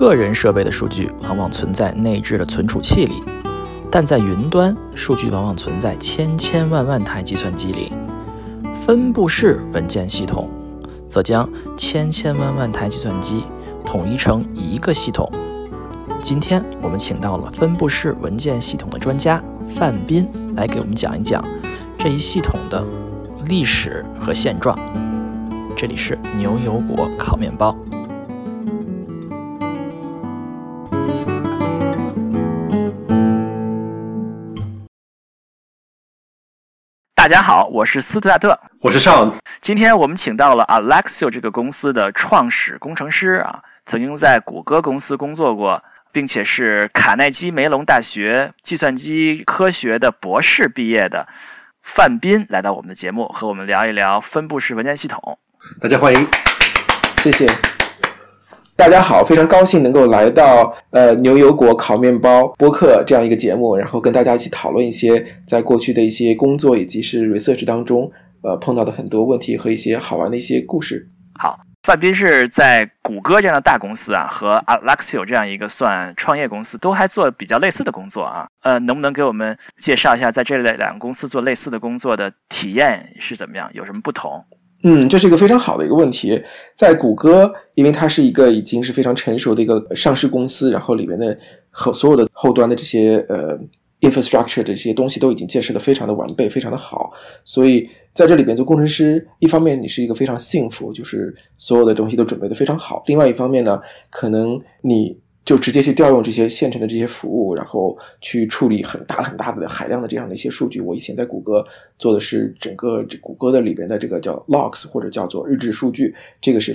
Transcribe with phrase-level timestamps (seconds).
[0.00, 3.22] 个人设备的数据往往存在内置的存储器里，
[3.90, 7.92] 但在云端，数据往往存在千千万万台计算机里。
[8.86, 10.48] 分布式文件系统
[11.06, 11.46] 则将
[11.76, 13.44] 千千万万台计算机
[13.84, 15.30] 统一成一个系统。
[16.22, 19.44] 今天我们请到了分布式文件系统的专家
[19.76, 21.44] 范斌来给我们讲一讲
[21.98, 22.86] 这一系统的
[23.44, 24.78] 历史和现状。
[25.76, 27.76] 这里是牛油果烤面包。
[37.30, 39.32] 家好，我是斯图亚特，我是尚。
[39.60, 45.80] 今天我们请到了 Alexio 这个公司的创始工程师啊，曾经在谷歌公司工作过，
[46.10, 51.24] 并且是卡耐基梅隆大学计算机科学的博士毕业的
[51.82, 55.38] 范斌，来到我们的节目，和我们聊一聊分布式文件系统。
[55.80, 56.26] 大家欢迎，
[57.22, 57.46] 谢谢。
[58.80, 68.10] 大家好，非常高兴能够来到呃牛油果烤面包播客这样一个节目，然后跟大家一起讨论一些在过去的一些工作以及是 research 当中
[68.42, 71.06] 呃碰到的很多问题和一些好玩的一些故事。
[71.38, 78.46] 好，范斌是在谷歌这样的大公司啊，和 Alexio 这样一个算创业公司都还做比较类似的工作啊。
[78.62, 84.42] 呃，能不能给我们介绍一下在这类两个公司做类似的工作的体验是怎么样，有什么不同？
[84.82, 86.42] 嗯，这是一个非常好的一个问题。
[86.74, 93.58] 在谷歌，因为它是一个已经是非常成熟的一个上市公司，然后里面的和所有的后端的这些呃
[94.00, 97.12] infrastructure 这些东西都已经建设的非常的完备，非常的好。
[97.44, 105.18] 所以在这里边做工程师，一方面你是一个非常幸福，就是所有的东西都准备的非常好；另外一方面呢，可能你。
[105.50, 110.80] 就直接去调用这些现成的这些服务，然后去处理很大很大的海量的这样的一些数据。
[110.80, 111.64] 我以前在谷歌
[111.98, 116.72] 做的是整个谷歌的里边的这个叫 logs 或者叫做日志数据，这个是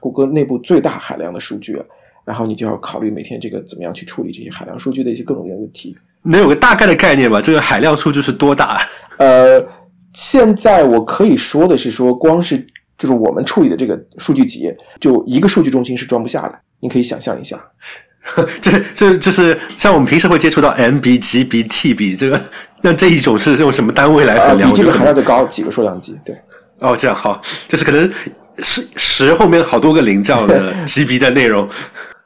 [0.00, 1.80] 谷歌内部最大海量的数据。
[2.24, 5.96] 然后你就要考虑每天这个怎么样去处理这些海量数据的一些各种各样的问题。
[6.24, 7.40] 能有个大概的概念吗？
[7.40, 8.84] 这个海量数据是多大？
[9.18, 9.64] 呃，
[10.14, 12.58] 现在我可以说的是说，光是
[12.98, 16.58] 就是我们处理的这个数据集，就一个数据中心是装不下的。
[16.80, 17.58] 你可以想象一下。
[18.60, 22.40] 这这就是像我们平时会接触到 MB、GB、TB 这个，
[22.82, 24.70] 那这一种是用什么单位来衡量？
[24.70, 26.36] 比这个还要再高几个数量级，对。
[26.78, 28.12] 哦，这样好，就是可能
[28.58, 31.68] 十十后面好多个零这样的 GB 的内容。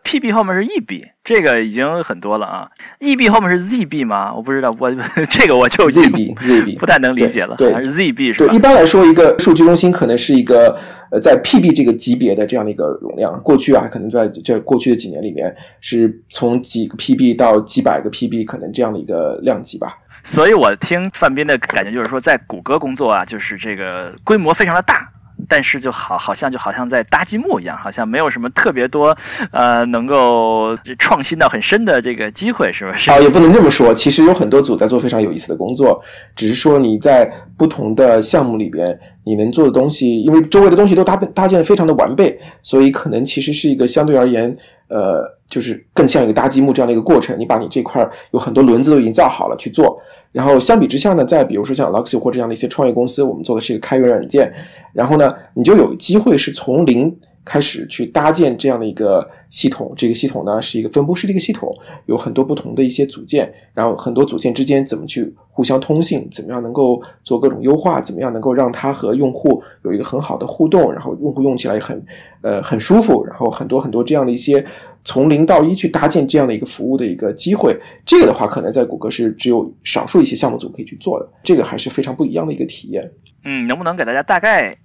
[0.05, 2.69] PB 后面是 EB，这个已经很多了啊。
[3.01, 4.33] EB 后面是 ZB 吗？
[4.35, 4.91] 我不知道，我
[5.31, 7.55] 这个我就 ZB ZB 不太能理解了。
[7.57, 8.49] 对，是 ZB 是吧？
[8.49, 10.77] 对，一般来说，一个数据中心可能是一个
[11.13, 13.41] 呃在 PB 这个级别的这样的一个容量。
[13.43, 19.97] 过去啊，可能在这过去的几年里面，是从几个 PB 到几百个 PB，可能这样的一个量级吧。
[20.25, 25.09] 所以我听范斌的感觉就是说，在谷歌工作啊，就是这个规模非常的大。
[25.51, 29.15] 但是就好，好像就好像在搭积木一样，好像没有什么特别多，
[29.51, 33.11] 呃，能够创新到很深的这个机会，是不是？
[33.11, 33.93] 啊，也不能这么说。
[33.93, 36.01] 其实有很多组在做非常有意思的工作，
[36.37, 37.29] 只是说你在
[37.59, 44.57] 不同的项目里边，你能做的东西，因为周围的东西都搭搭建的非常的完备，所以可能其实是一个相对而言，
[44.87, 47.37] 呃，就是更像一个搭积木这样的一个过程。
[47.37, 50.01] 你把你这块有很多轮子都已经造好了去做。
[50.33, 54.53] 然后相比之下呢，再比如说像 Luxio 或这样的一些创业公司，我们做的是一个开源软件，
[54.93, 57.15] 然后呢，你就有机会是从零
[57.45, 59.93] 开始去搭建这样的一个系统。
[59.97, 61.75] 这个系统呢是一个分布式的一个系统，
[62.07, 72.01] 有很多不同的一些组件，然后很多组件之间怎么去互相通信，怎么样能够做各种优化，怎么样能够让它和用户有一个很好的互动，然后用户用起来很
[72.43, 74.65] 呃很舒服，然后很多很多这样的一些。
[75.05, 83.11] 从零到一去搭建这样的一个服务的一个机会，这个的话可能在谷歌是只有少数一些项目组可以去做的，这个还是非常不一样的一个体验。
[83.45, 84.77] 嗯，能不能给大家大概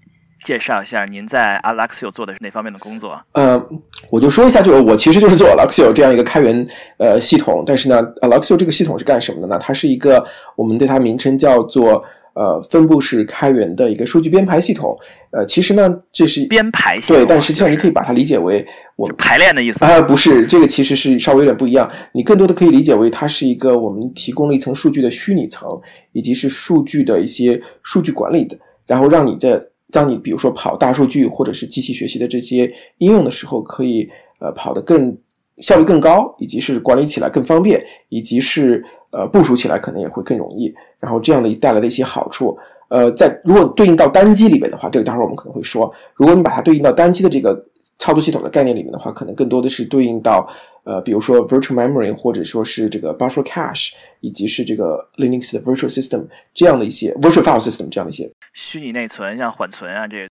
[0.44, 3.22] 介绍一下您在 Alexio 做的是哪方面的工作？
[3.34, 3.62] 呃，
[4.10, 6.66] 我就说一下，就是我其实就是做 Alexio 这样一个开源
[6.98, 9.60] 呃系统，但是呢，Alexio 这个系统是干什么的呢？
[9.62, 10.26] 它是一个
[10.56, 12.04] 我们对它名称叫做。
[12.36, 14.96] 呃，分布式开源的一个数据编排系统。
[15.32, 18.66] 呃，其实呢，这是编排系统，对，但实际上你可以把它理解为
[18.98, 21.90] 我排练的意思啊，不是，这个其实是稍微有点不一样。
[22.14, 25.70] 你更多的可以理解为它是一个我们提供了一层数据的虚拟层，
[26.12, 29.62] 以及是数据的一些数据管理的，然后让你在
[29.92, 35.18] 当你比如说跑大数据或者是机器学习的这些应用的时候，可以呃跑得更
[35.60, 38.84] 效率更高，以及是管理起来更方便，以及是。
[39.16, 42.58] 呃，部署起来可能也会更容易，然后这样的带来的一些好处，
[42.90, 47.66] 呃，在如果对应到单机里面的话，这个待会儿我们可能会说，如果你把它对应到单机的这个
[47.98, 50.46] 操作系统的概念里面的话，可能更多的是对应到
[50.84, 60.28] 呃，比如说 virtual memory 或者说是这个 buffer cache，以及是这个 Linux 的 virtual system 这样的一些 virtual file system 这样的一些虚拟内存，像缓存啊这。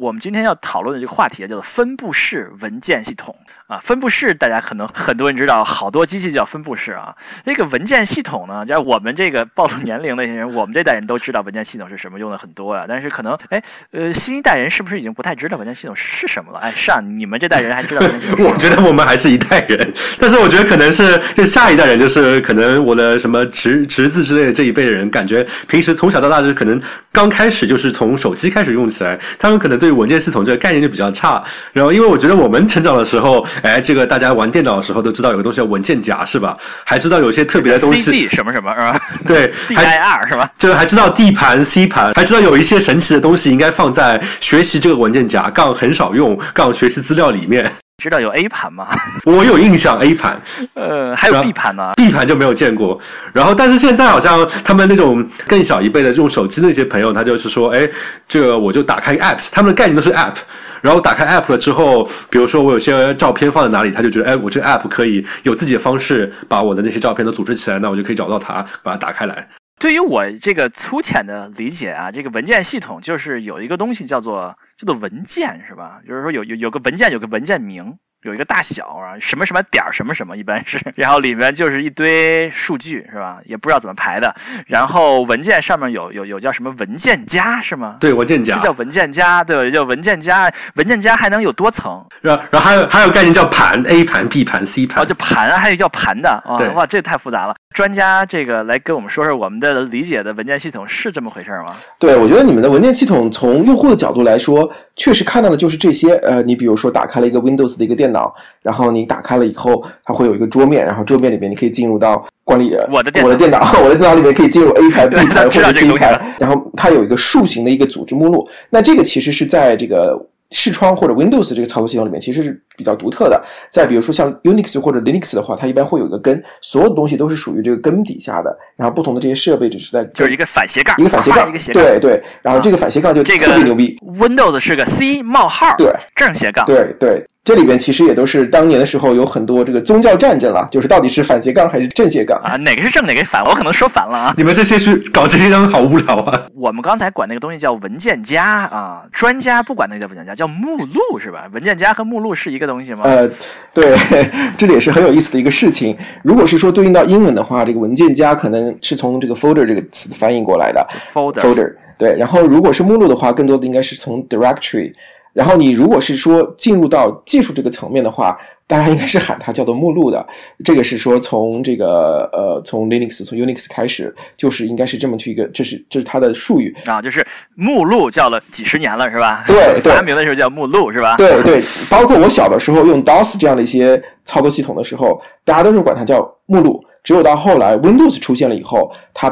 [0.00, 3.36] 我们今天要讨论的这个话题叫做分布式文件系统
[3.66, 3.78] 啊。
[3.82, 7.14] 分布式大家可能很多人知道，好多机器叫分布式啊。
[7.44, 12.86] 这个文件系统呢，就是我们这个暴露年龄的一些人，我们这代人都知道文件系统是什么，用的很多呀。
[12.88, 16.58] 但是可能，哎，呃，新一代人是不是已经不太知道文件系统是什么了？
[16.60, 18.46] 哎，是啊你们这代人还知道文件系统？
[18.50, 26.80] 我觉得我们还是一代人，但是我觉得可能是就下一代人，就是可能我的什么侄侄子之类的这一辈的人，感觉平时从小到大就是可能
[27.12, 31.42] 刚开始就是从手机开始用起来，他们可能对文件系统这个概念就比较差。
[31.72, 36.56] 然后，因为我觉得我们成长的时候，哎，这个大家玩电脑的时候都知道有个东西叫文件夹，是吧？
[36.84, 39.00] 还知道有些特别的东西，CD 什么什么，是吧？
[39.26, 40.50] 对， DIR 是吧？
[40.58, 47.70] 就是还知道 D 盘、C 盘，还知道有一些神奇的东西应该放在学习这个文件夹杠很少用杠学习资料里面。
[48.00, 48.88] 知道有 A 盘吗？
[49.24, 50.40] 我有印象 A 盘，
[50.74, 52.98] 呃，还有 B 盘呢？B 盘就没有见过。
[53.32, 57.88] 然后，但是现在好像他们那种更小一辈的用手机那些朋友，他就是说，哎，
[58.26, 60.34] 这个我就打开 App，他们的概念都是 App。
[60.80, 69.46] 然后打开 App 了之后，比如说我有些照片放在哪里，他就觉得，哎，我这个 App 可以有自己的方式把我的那些照片都组织起来，那我就可以找到它，把它打开来。
[69.80, 76.02] 对于我这个粗浅的理解啊，这个文件系统就是有一个东西叫做叫做文件，是吧？
[76.06, 77.98] 就是说有有有个文件，有个文件名。
[78.22, 83.38] 有一个大小啊，什么什么点儿什么什么，一般是， 然后里面就是一堆数据，是吧？
[83.44, 84.34] 也不知道怎么排的。
[84.66, 87.96] 然后文件上面有有有叫什么文件夹是吗？
[87.98, 88.56] 对，文件夹。
[88.56, 90.52] 这叫文件夹，对，叫文件夹。
[90.74, 92.04] 文件夹还能有多层？
[92.20, 95.02] 然后，然后还有还有概念叫盘，A 盘、B 盘、C 盘。
[95.02, 96.28] 哦，就盘，还有叫盘的。
[96.44, 97.54] 啊，哇，这太复杂了。
[97.74, 101.76] 专家，这个来跟我们说说我们的理解的文件系统是这么回事吗？
[101.98, 106.14] 对，我觉得你们的文件系统从用户的角度来说，确实看到的就是这些。
[106.16, 112.86] 呃，你比如说打开了一个 Windows 的一个电脑，然后你打开了以后，它会有一个桌面，然后桌面里面你可以进入到管理人。
[112.92, 118.48] 我的我的电脑， 我的电脑里面可以进入 A 台、B 台或者 C 台，然后它有一个竖形的一个组织目录。
[118.70, 120.26] 那这个其实是在这个。
[120.52, 123.38] 视窗或者 Windows 这个操作系统里面其实是比较独特的。
[123.70, 128.50] 再比如说像 Unix 或者 Linux 的话，它一般会有一个根，所有的东西都是属于这个根底下的。
[128.74, 131.82] 然后不同的这些设备只是在就是一个反斜杠，一个反斜杠，一个斜杠。
[131.82, 132.22] 对对。
[132.40, 133.94] 然后这个反斜杠就特别牛逼。
[134.18, 136.64] Windows 是个 C 冒号，对，正斜杠。
[136.64, 137.22] 对对。
[137.42, 142.54] 这里边其实也都是当年的时候有很多这个宗教战争了，就是到底是反斜杠还是正斜杠啊？
[142.56, 143.42] 哪个是正，哪个是反？
[143.44, 144.34] 我可能说反了啊！
[144.36, 146.46] 你们这些是搞这些东西好无聊啊！
[146.54, 151.48] 我们刚才管那个东西叫文件夹啊，专家不管那个叫文件夹，叫目录是吧？
[151.50, 153.02] 文件夹和目录是一个东西吗？
[153.04, 153.28] 呃，
[153.74, 153.96] 对，
[154.56, 155.96] 这里也是很有意思的一个事情。
[156.22, 160.86] 如果是说对应到英文的话，这个文件夹可能是从这个 folder 这个词翻译过来的。
[161.12, 164.92] folder folder 对，然后如果是目录的话，更多的应该是从 directory。
[165.32, 168.36] 然后你如果是说进入到技术这个层面的话，
[168.66, 170.24] 大家应该是喊它叫做目录的。
[170.64, 179.44] 这个是说从这个呃从 Linux 从 Unix 开始，就是应该是这么去一个，这是这是它的术语啊，就是目录叫了几十年了是吧？
[179.46, 181.16] 对，发明的时候叫目录是吧？
[181.16, 186.84] 对对，包括我小的时候用 DOS 这样的一些操作系统的时候，大家都是管它叫目录。
[187.02, 189.30] 只有到后来 Windows 出现了以后，它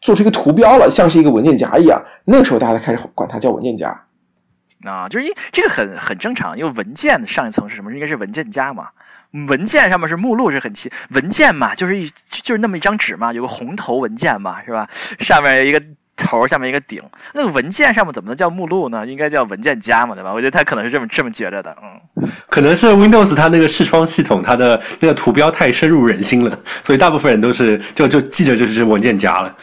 [0.00, 3.98] 做出一个图标了，像是一个文件夹一样，那个时候大家才开始管它叫文件夹。
[4.84, 7.92] 啊，就是因这个很很正常，因为文件的上一层是什么？
[7.92, 8.88] 应该是文件夹嘛。
[9.48, 14.88] 文件上面是目录，是很奇文件嘛，就是一就是那么一张纸嘛，有个红头文件嘛，是吧？
[15.18, 15.82] 上面一个
[16.16, 17.02] 头，下面一个顶。
[17.34, 19.04] 那个文件上面怎么能叫目录呢？
[19.06, 20.32] 应该叫文件夹嘛，对吧？
[20.32, 22.30] 我觉得他可能是这么这么觉着的，嗯。
[22.48, 29.54] 可能是 Windows 它那个视窗系统，它的那个图标太深入人心了，所以大部分人都是就就记着就是文件夹了。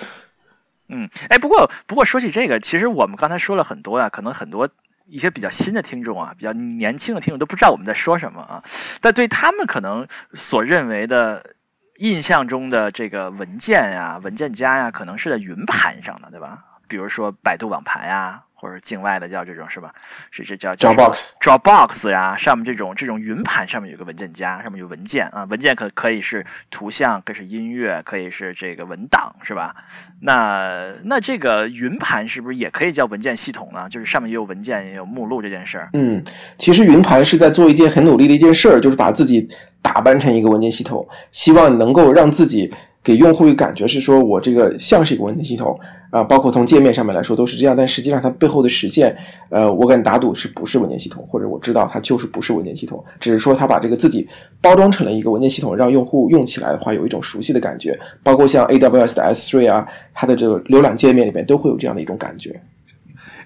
[0.90, 4.70] 嗯，哎，不过不过说起这个，其实我们刚才说了很多呀，可能很多。
[5.14, 8.64] 一些比较新的听众啊，比较年轻的听众都不知道我们在说什么啊，
[9.00, 11.56] 但对他们可能所认为的
[12.00, 16.64] 印象中的这个文件呀、文件夹呀，可能是在云盘上的，对吧？
[16.88, 18.42] 比如说百度网盘呀。
[18.64, 19.94] 或者境外的叫这种是吧？
[20.32, 29.76] 是这叫 Dropbox，Dropbox 呀，上面这种这种云盘上面有个文件夹，上面有文件啊，文件可可以是图像，可以是音乐，可以是这个文档，是吧？
[30.22, 33.90] 那那这个云盘是不是也可以叫文件系统呢？
[33.90, 35.90] 就是上面也有文件，也有目录这件事儿。
[35.92, 36.24] 嗯，
[36.58, 39.46] 其实云盘是在做一件很努力的一件事儿，就是把自己
[39.82, 42.74] 打扮成一个文件系统，希望能够让自己。
[43.04, 45.78] 给用户一个感觉是说，我这个像是一个文件系统
[46.10, 49.14] 啊，包括从界面上面来说都是这样，但实际上它背后的实现，
[49.50, 54.26] 呃，我敢打赌是不是文件系统，或者我知道它就是不是文件系统，只是说它把这个自己
[54.62, 62.58] 包装成了一个文件系统，让用户用起来的话有一种熟悉的感觉，包括像 AWS 的 S3 啊，它的这个浏览界面里面都会有这样的一种感觉。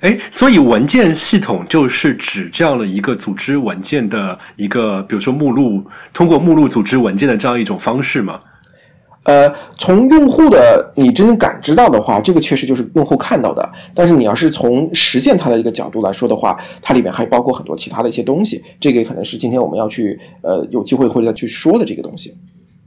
[0.01, 5.83] 哎，所以文件系统就是指这样的一个组织文件的一个，比如说目录，
[6.13, 8.39] 通过目录组织文件的这样一种方式吗？
[9.27, 13.69] 呃，从用户的你真正感知到的话，这个确实就是用户看到的。
[13.93, 18.63] 但是你要是从实现它的一个角度来说的话，它里面还包括很多其他的一些东西。
[18.79, 22.33] 这个可能是今天我们要去呃有机会会再去说的这个东西。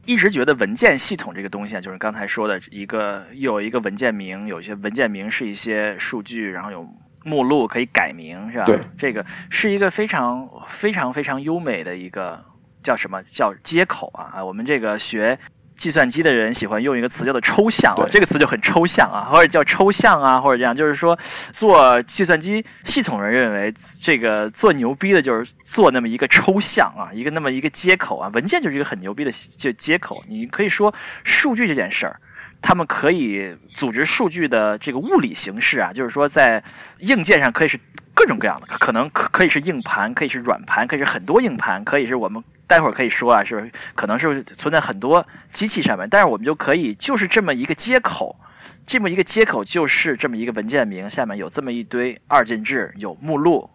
[0.07, 6.89] 一直觉得文件系统这个东西啊，就是刚才说的一个有一个文件名，有一些文件名是一些数据，然后有
[7.23, 8.65] 目录可以改名，是吧？
[8.65, 12.43] 对，这个是一个非常非常非常优美的一个
[12.83, 15.39] 叫什么叫接口啊啊，我们这个学。
[15.81, 21.19] 计算机的人喜欢用一个词叫做抽象啊，这个词就很抽象啊，或者叫抽象啊，或者这样，就是说
[21.53, 23.73] 做计算机系统人认为
[24.03, 30.23] 这个做牛逼的就是做那么一个抽象啊，一个那么一个接口啊，文件就是一个很牛逼的就接口。
[30.29, 30.95] 你可以说
[31.25, 32.21] 数据这件事儿，
[32.61, 36.63] 他们可以组织数据的这个物理形式啊，就是说在
[36.99, 37.81] 硬件上可以是
[38.21, 42.45] 各种各样的，可能可可以是硬盘，可以是软盘，可以是很多硬盘，可以是我们。
[42.67, 48.39] 待会儿可以说啊，是可能是存在很多机器上面，但是我们就可以就是这么一个接口，
[48.87, 53.69] 这么一个接口就是这么一个文件名，下面有这么一堆二进制，有目录，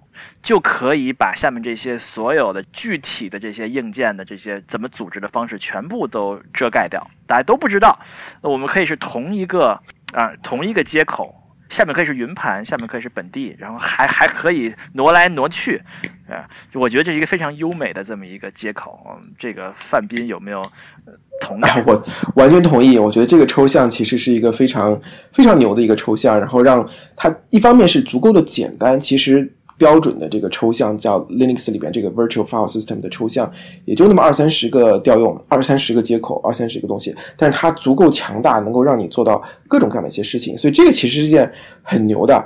[0.43, 7.99] 就可以把下面这些所有的具体的这些硬件的这些怎么组织的方式全部都遮盖掉，大家都不知道。
[8.41, 9.71] 我们可以是同一个
[10.13, 11.35] 啊，同一个接口。
[11.75, 15.75] 下面可以是云盘，下面可以是本地，然后还还可以挪来挪去，
[16.29, 19.19] 啊，我觉得这是一个非常优美的这么一个接口。
[19.37, 20.65] 这个范斌有没有
[21.41, 21.63] 同意？
[21.85, 22.01] 我
[22.35, 22.97] 完全同意。
[22.97, 24.97] 我觉得这个抽象其实是一个非常
[25.33, 29.53] 非常牛的一个抽象，然后让它一方面是足够的简单，其实。
[29.77, 33.51] 标准的这个抽象叫 Linux 里边这个 Virtual File System 的抽象，
[33.85, 41.51] 也就那么二三十个调用，二三十个接口，二三十个东西，但是它足够强大，能够让你做到各种各样的一些事情，所以这个其实是件
[41.81, 42.45] 很牛的，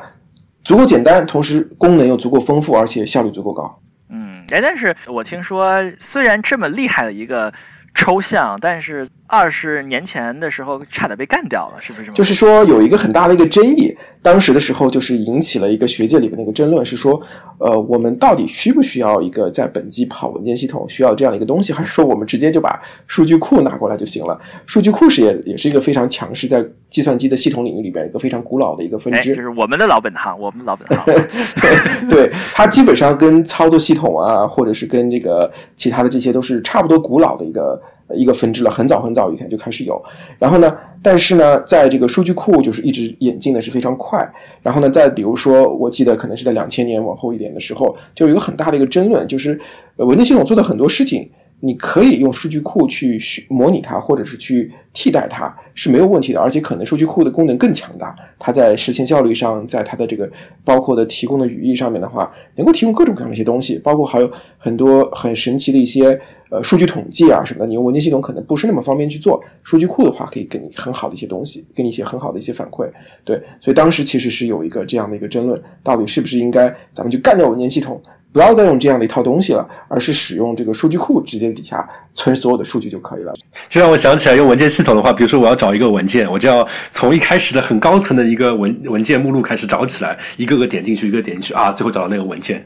[0.64, 3.80] 足够简单，同时功能又足够丰富，而且效率足够高。
[4.10, 7.54] 嗯，哎，但是我听说，虽然这么厉害的一个
[7.94, 9.08] 抽象，但是。
[9.32, 12.12] 二十年前的时候，差点被干掉了，是不是？
[12.14, 17.22] 就是说有一个很大的一个争议，当时的时候就是引起了一个学界里面的一个争论，是说，
[17.60, 24.36] 呃，我们到底需不需要一个在本机跑文件系统，需要这样的一个东西，还是说我们直接就把数据库拿过来就行了？
[24.66, 31.06] 数据库是也也是一个非常强势，在计算机的系统领域里边一个非常古老的一个分支，就是我们的老本行，我们老本行。
[32.10, 37.80] 对，它基本上跟操作系统啊，或者是跟这个其他的这些都是差不多古老的一个。
[38.16, 40.02] 一个分支了，很早很早以前就开始有，
[40.38, 44.28] 然后呢，但是呢，在这个数据库就是一直演进的是非常快，
[44.62, 49.60] 然后呢，再比如说，我记得可能是在两千年往后一点的时候，就有一个很大的一个争论，就是
[49.98, 51.30] 文件系统做的很多事情。
[51.62, 56.40] 你可以用数据库去模拟它，或者是去替代它，是没有问题的。
[56.40, 60.30] 而且可能数据库的功能更强大，它在实现效率上，在它的这个
[60.64, 66.18] 包括的提供的语义上面的话，能够提供各种各样的一些东西，包括还有很多很神奇的一些
[66.50, 67.66] 呃数据统计啊什么的。
[67.66, 72.90] 你用文件系统可能不是那么方便去做，数据库的话可以给你很好的一些东西，给你一些很好的一些反馈。
[73.26, 78.02] 对，所以当时其实是有一个这样的一个争论，到底是不是应该咱们就干掉文件系统？
[78.32, 83.34] 不要再用这样的一套东西了，而是使用这个数据库直接底下存所有的数据就可以了。
[83.70, 92.64] 就让我想起来，用文件系统的话，比如说我要找一个文件，我就要从一开始的很高层的一个文文件目录开始找起来，一个个点进去，一个点进去啊，最后找到那个文件。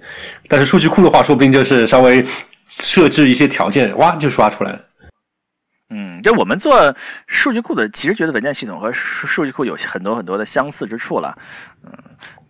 [0.50, 2.25] 但是数据库的话，说不定就是稍微
[2.67, 4.82] 设置一些条件，哇，就刷出来了。
[5.91, 6.93] 嗯，就我们做
[7.27, 11.34] 数据库的，其实觉得文件系统和数数据库有很多很多的相似之处了。
[11.86, 11.91] 嗯。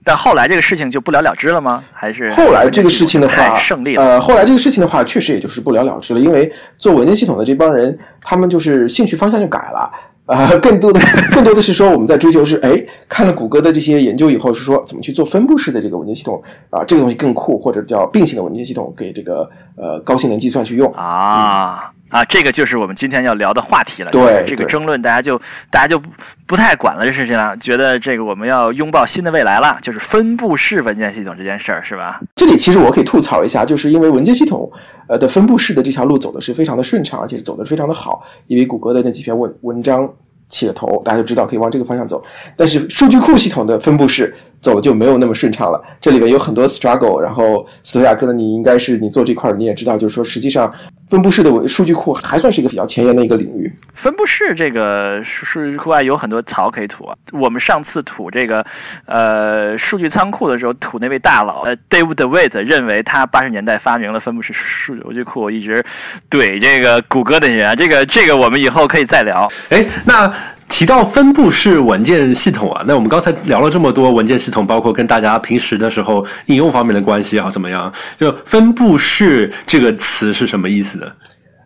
[0.04, 1.84] 但后来这个事情就不了了之了吗？
[1.94, 4.04] 还是后来这个事情的话，胜利了？
[4.04, 9.92] 呃，后来这个事情的话，确实也就是不了了之了，因为做文件系统的这帮人，他们就是兴趣方向就改了
[10.26, 11.00] 啊，更多的
[11.32, 21.93] 更多的是说我们在追求是，哎，看了谷歌的这些研究以后，是说怎么去做分布式的这个文件系统啊，这个东西更酷，或者叫并行的文件系统，给这个呃高性能计算去用啊。
[22.14, 24.12] 啊，这个就是我们今天要聊的话题了。
[24.12, 25.36] 对，这个争论大家就
[25.72, 26.00] 大家就
[26.46, 32.22] 不太管了这事情了，觉得这个我们要拥抱新的未来了，就是分布式文件系统这件事儿，是吧？
[32.36, 34.72] 这里其实我可以吐槽一下，就是因为文件系统
[35.08, 40.08] 呃的分布式的这条路走的是非常的顺畅，而且走的非常的好，因为谷歌的那几篇文文章。
[40.50, 42.24] 起了头，大家都知道可以往这个方向走，
[42.56, 45.82] 但是数据库系统的分布式走的就没有那么顺畅了。
[46.00, 50.72] 这里面有很多 struggle，然后斯图亚克呢，你应该是你做这块儿你也知道，就是说实际上
[51.14, 53.72] 分布式的数据库还算是一个比较前沿的一个领域。
[53.94, 57.16] 分布式这个数据库外有很多槽可以吐啊。
[57.32, 58.66] 我们上次吐这个
[59.06, 65.86] 呃数据仓库的时候，吐那位大佬呃 David Witt 认为他八十年代发明了分布式数据库，一直
[66.32, 67.78] 怼这个谷歌的人。
[67.78, 69.48] 这个这个我们以后可以再聊。
[69.70, 70.34] 哎，那。
[70.70, 77.92] 提到分布式文件系统啊，那我们刚才聊了这么多文件系统，包括跟大家平时的时候应用方面的关系啊，怎么样？
[78.18, 81.08] 就分布式这个词是什么意思呢？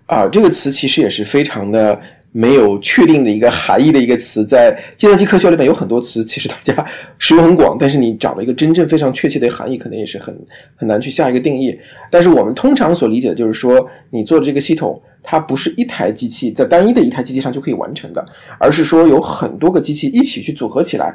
[0.08, 2.00] 啊，这个词其实也是非常的
[2.38, 6.86] 没有确定的一个含义的一个词，在计算机科学里面有很多词，其实大家
[7.17, 10.39] 使用很广，但是你找了一个真正非常确切的含义，可能也是很
[10.75, 11.75] 很难去下一个定义。
[12.12, 18.24] 但是我们通常所理解的就是说，你做的这个系统，它不是一台机器在单一的一台机器上就可以完成的，
[18.60, 21.12] 而是说有很多个机器一起去组合起来，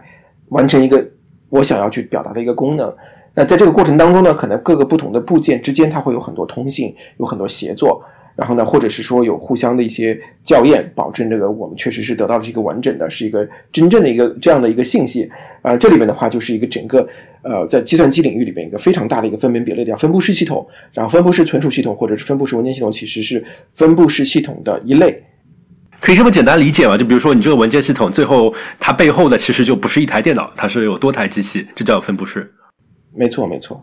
[0.48, 1.08] 完成一个
[1.50, 2.92] 我想要去表达的一个功能。
[3.32, 8.02] 那在这个过程当中呢，可能各个不同的部件之间，它会有很多通信，有很多协作。
[8.34, 15.30] 然后呢，或者是说有互相的一些校验，保证这个我们确实是得到了一个完整的，是一个真正的一个这样的一个信息。
[15.62, 17.06] 啊，这里面的话就是一个整个
[17.42, 20.66] 呃，在计算机领域里面一个非常大的一个分门别类的叫分布式系统。
[20.92, 25.22] 然后分布式存储系统或者是分布式文件系统，其实是分布式系统的一类。
[26.00, 26.98] 可以这么简单理解吗？
[26.98, 32.52] 就比如说你这个文件系统最后它背后的其实就不是一台电脑，它是有多台机器，这叫分布式。
[33.14, 33.80] 没错，没错。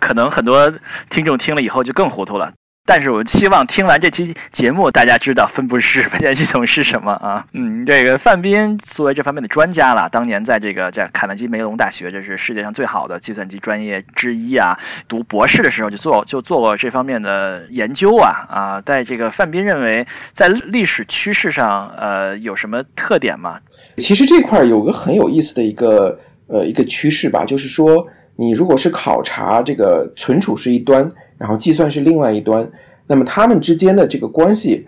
[0.00, 0.72] 可能很多
[1.08, 2.52] 听众听了以后就更糊涂了。
[2.86, 7.44] 但是我希望听完这期节目，大家知道分布式文件系统是什么啊？
[7.52, 14.78] 嗯，这个范斌作为这方面的专家了，当年在这个在卡耐基梅隆大学，这是世界上最好的计算机专业之一啊。
[15.08, 18.80] 读博士的时候就做就做过这方面的研究啊啊。
[18.86, 23.58] 在这个范斌认为，在历史趋势上，呃，有什么特点吗？
[23.96, 26.16] 其实这块有个很有意思的一个
[26.46, 31.10] 呃一个趋势吧，就是说，你如果是考察这个存储是一端。
[31.38, 32.68] 然后计算是另外一端，
[33.06, 34.86] 那么它们之间的这个关系，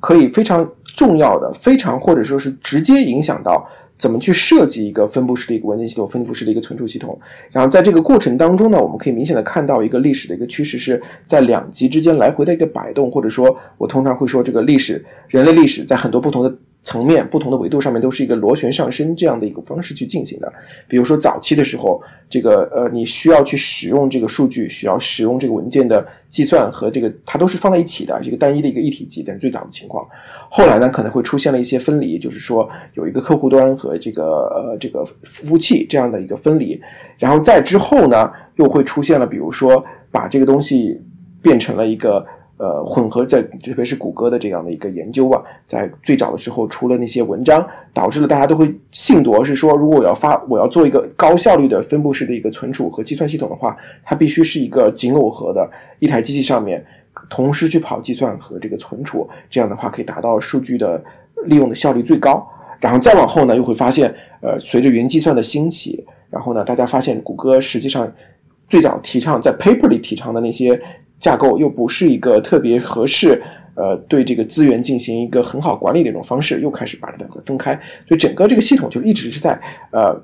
[0.00, 7.18] 可以非常重要的、非常或者说是直接影响到怎么去设计一个分布式的一个文件系统、分布式的一个存储系统。
[7.50, 16.54] 然后在这个过程当中呢，我们可以明显的看到一个历史的一个趋势是在两极之间来回的一个摆动，或者说我通常会说这个历史，人类历史在很多不同的。
[16.84, 20.52] 层面不同的维度上面都是一个螺旋上升这样的一个方式去进行的。
[20.86, 29.24] 比如说早期的时候，这个呃你需要去使用这个数据，需要使用这个文件的计算和这个它都是放在一起的，一个单一的一个一体机。
[29.26, 30.06] 但是最早的情况，
[30.50, 34.24] 后来呢可能会出现了一些分离，就是说有一个客户端和这个
[34.54, 36.78] 呃这个服务器这样的一个分离。
[37.18, 41.00] 然后在之后呢又会出现了，比如说把这个东西
[41.40, 42.24] 变成了一个。
[42.56, 56.84] 呃，混合在特别是谷歌的这样的一个研究啊，在最早的时候出了那些文章，导致了大家都会信夺，是说如果我要发，我要做一个高效率的分布式的一个存储和计算系统的话，它必须是一个紧耦合的一台机器上面
[57.28, 61.02] 同时去跑计算和这个存储，这样的话可以达到数据的
[61.46, 62.48] 利用的效率最高。
[62.78, 68.10] 然后再往后呢，又会发现，呃，随着云计算的兴起，然后呢，大家发现谷歌实际上
[68.68, 70.80] 最早提倡在 paper 里提倡的那些。
[71.24, 73.42] 架构又不是一个特别合适，
[73.76, 77.72] 呃，对这个资源进行一个很好管理的一种方式，又开始把两个分开，
[78.06, 79.58] 所以整个这个系统就一直是在
[79.90, 80.14] 呃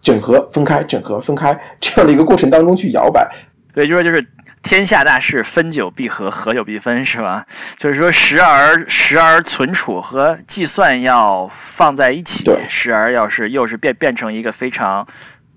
[0.00, 3.30] 整合、分开、整合、分开这样的一个过程当中去摇摆。
[3.74, 4.26] 对，就说就是
[4.62, 7.44] 天下大事，分久必合，合久必分，是吧？
[7.76, 15.06] 就是说时而时而存储和计算要放在一起，时而要是又是变变成一个非常。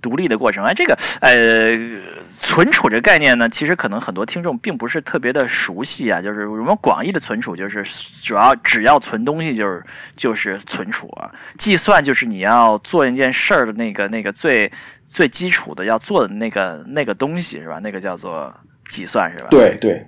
[0.05, 1.71] 独立的过程，哎，这个呃，
[2.31, 6.21] 存储这概念呢，其实可能很多听众并不是特别的熟悉啊。
[6.21, 7.83] 就是我们广义的存储，就是
[8.21, 9.83] 主要只要存东西，就是
[10.15, 11.31] 就是存储啊。
[11.57, 14.71] 计算就是你要做一件事儿的那个那个最
[15.07, 17.79] 最基础的要做的那个那个东西是吧？
[17.81, 18.53] 那个叫做
[18.89, 19.47] 计算是吧？
[19.49, 20.05] 对对。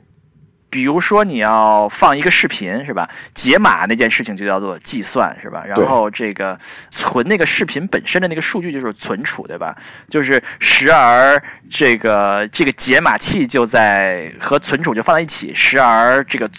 [0.69, 3.09] 比如说你要放一个视频是吧？
[3.33, 5.63] 解码那件事情就叫做计算是吧？
[5.65, 9.75] 然后这个存那个视频本身的那个数据就是存储对吧？
[10.09, 16.49] 就是时而这个这个解码器就在和存储就放在一起，时而这个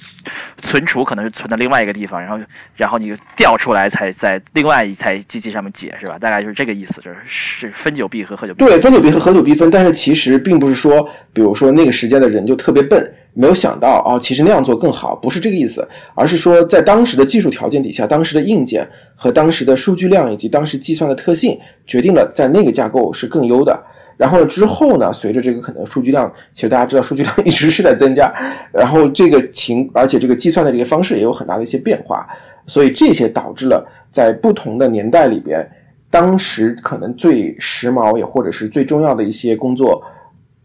[0.57, 2.41] 存储可能是存在另外一个地方，然后
[2.77, 6.19] 然后你调出来才在另外一台机器上面解是吧？
[6.19, 9.71] 大概就是这个意思，就是是分久必合，合久必分对，分久必合，合久必分。
[9.71, 13.15] 但是其实并不是说，比如说那个时间的人就特别笨。
[13.41, 23.81] 没有想到啊，其实那样做更好，不是这个意思，而是说在当时的技术条件底下，当时的硬件和当时的数据量以及当时计算的特性，决定了在那个架构是更优的。
[24.17, 28.35] 然后，之后呢，随着这个可能数据量，其实大家知道数据量一直是在增加，
[28.73, 32.27] 然后这个情，而且这个计算的这个方式也有很大的一些变化，
[32.67, 35.65] 所以这些导致了在不同的年代里边，
[36.11, 40.03] 当时可能最时髦也或者是最重要的一些工作。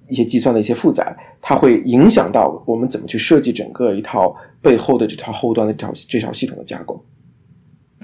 [0.09, 7.03] 一些计算的一些负载，它会影响到我们怎么去设计整个一套背后的这套后端的这套这套系统的架构。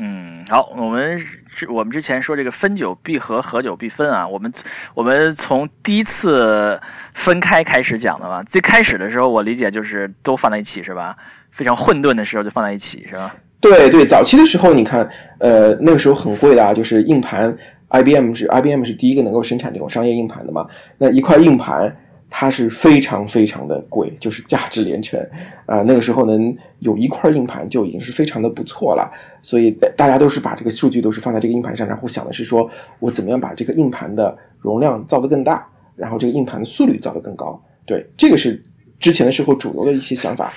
[0.02, 4.26] 嗯，好，我们之我们之前说这个分久必合，合久必分啊。
[4.26, 4.52] 我们
[4.94, 6.80] 我们从第一次
[7.14, 8.42] 分开开始讲的嘛。
[8.44, 11.18] 最开始的时候，我理解就是都放在一起是吧？
[11.52, 13.36] 非常混沌的时候就放在一起是吧？
[13.60, 15.10] 对对，早期的时候你看，
[15.40, 17.54] 呃，那个时候很贵的啊，就是硬盘。
[17.90, 20.68] IBM 是 IBM 是第一个能够生产这种商业硬盘的嘛？
[20.98, 21.96] 那一块硬盘，
[22.30, 25.20] 它是非常非常的贵，就是价值连城
[25.66, 37.60] 啊、那个时候能有一块硬盘就已经是非常的不错了，所以大家都是把这个数据都是放在这个硬盘上，然后想的是说我怎么样把这个硬盘的容量造得更大，然后这个硬盘的速率造得更高。
[37.86, 38.62] 对，这个是
[39.00, 40.54] 之前的时候主流的一些想法。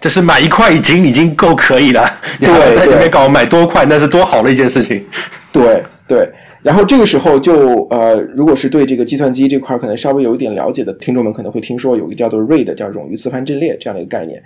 [0.00, 5.04] 就是买一块已经已经够可以了，你还要在里面搞买多块，那是多好的一件事情。
[5.52, 6.28] 对对，
[6.62, 14.42] 然后这个时候就呃，如果是对这个计算机这块可能稍微有一点了解的听众们，可能会听说有一个叫做 RAID，叫冗余磁盘阵列这样的一个概念。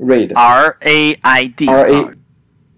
[0.00, 2.10] RAID R A I D R A 啊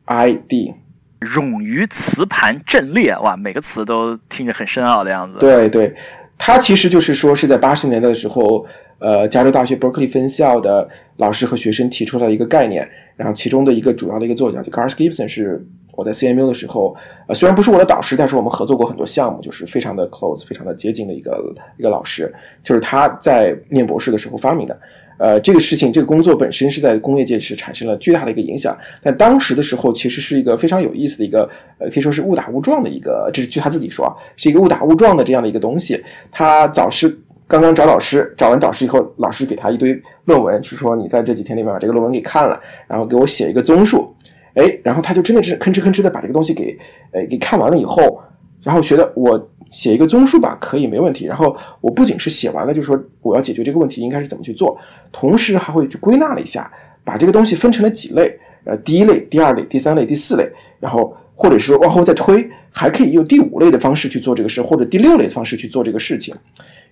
[0.05, 0.75] I D，
[1.21, 5.39] 冗余磁盘阵列，哇，每个词都听着很深奥的样子。
[5.39, 5.95] 对对，
[6.37, 8.67] 它其实就是说是在八十年代的时候，
[8.99, 10.87] 呃，加州大学 Berkeley 分校的
[11.17, 12.87] 老师和学生提出来的一个概念，
[13.17, 16.95] 然后其中的一个主要的一个作家就 Garth Gibson 是我在 CMU 的时候，
[17.27, 22.33] 呃，虽然不是我的导师，但是我们合作过很多项目，就是非常的 close，非常的接近的一个一个老师，
[22.63, 24.79] 就是他在念博士的时候发明的。
[25.19, 36.05] 呃，这个事情，这个工作本身是在工业界是产生了巨大的一个影响，但当时的时候其实是一个非常有意思的一个，呃，可以说是误打误撞的一个，这是据他自己说啊，是一个误打误撞的这样的一个东西。
[36.31, 44.15] 他早是刚刚找老师，找完导师以后，老师给他一堆论文，是说你在这几天里面把这个论文给看了，然后给我写一个综述，
[44.57, 46.77] 哎，然后他就真的是吭哧吭哧的把这个东西给，
[47.13, 48.21] 呃，给看完了以后，
[48.63, 51.27] 然后觉得我写一个综述吧，可以没问题。
[51.27, 54.79] 然后我不仅是写完了，就说我要解决这个问题应该是怎么去做，
[55.13, 56.71] 同时还会去归纳了一下，
[57.05, 66.35] 把这个东西分成了几类，呃，第一类、第二类、第三类、第四类，然后或者是往后再推，还可以用第五类的方式去做这个事，或者第六类的方式去做这个事情。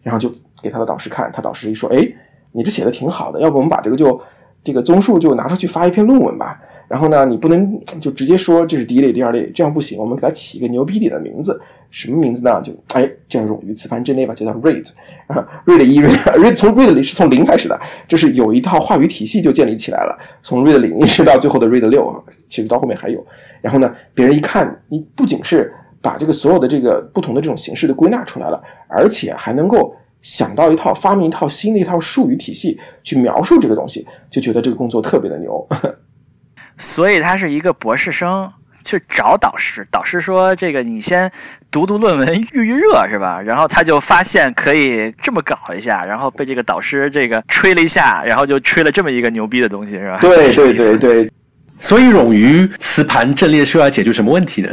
[0.03, 0.31] 然后就
[0.63, 2.07] 给他的导师看，他导师一说，哎，
[2.53, 4.21] 你这写的挺好的，要不我们把这个就
[4.63, 6.61] 这个综述就拿出去发一篇论文吧。
[6.95, 9.99] 然后呢，你不能就直接说这是第一类、第二类，这样不行。
[9.99, 12.63] 我们给它起一个牛逼点的名字，什么名字呢？
[12.63, 14.87] 就哎，这样冗余磁盘阵列吧，就叫 RAID
[15.27, 17.77] 啊，RAID 一 RAID 从 RAID 里是从零开始的，
[18.07, 23.27] 就是有一套话语体系就建立起来了，从 RAID 零一直到最后的 RAID 六，其实到后面还有。
[23.61, 35.67] 然后呢，别人一看，你不仅是把这个所有的这个不同的这种形式都归纳出来了，而且还能够想到一套发明一套新的一套术语体系去描述这个东西，就觉得这个工作特别的牛。
[36.79, 38.51] 所以他是一个博士生
[38.85, 41.31] 去找导师，导师说这个你先
[41.71, 43.41] 读读论文预预热是吧？
[43.41, 50.19] 然后他就发现可以这么搞一下，然后被这个导师这个吹了一下，然后就吹了这么一个牛逼的东西是吧？
[50.21, 51.31] 对对对对，
[51.81, 54.69] 所以冗余磁盘阵列是要解决什么问题呢？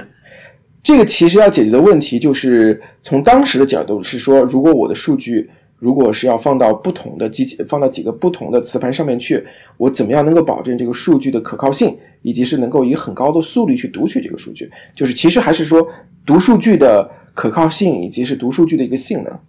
[0.83, 5.49] 这个其实要解决的问题就是从当时的角度是说，如果我的数据
[5.81, 9.43] 如果是要放到不同的机器，放到几个不同的磁盘上面去，
[9.77, 14.69] 我怎么样能够保证这个数据的可靠性，以及是能够以很高的速率去读取这个数据？
[14.93, 15.83] 就是其实还是说
[16.23, 19.39] 读数据的可靠性，以及是读数据的一个性能。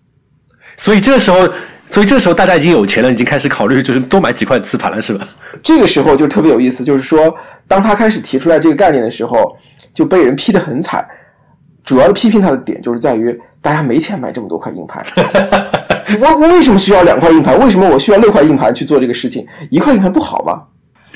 [0.78, 1.46] 所以这时候，
[1.86, 5.28] 所以这时候大家已经有钱了，已经开始考虑就是多买几块磁盘了，是吧？
[5.62, 7.34] 这个时候就特别有意思，就是说，
[7.68, 9.54] 当他开始提出来这个概念的时候，
[9.92, 11.06] 就被人批得很惨。
[11.84, 15.02] 主要的批评他的点就是在于，大家没钱买这么多块硬盘。
[16.20, 17.58] 我我为什么需要两块硬盘？
[17.60, 19.46] 为什么我需要六块硬盘去做这个事情？
[19.70, 20.62] 一块硬盘不好吗？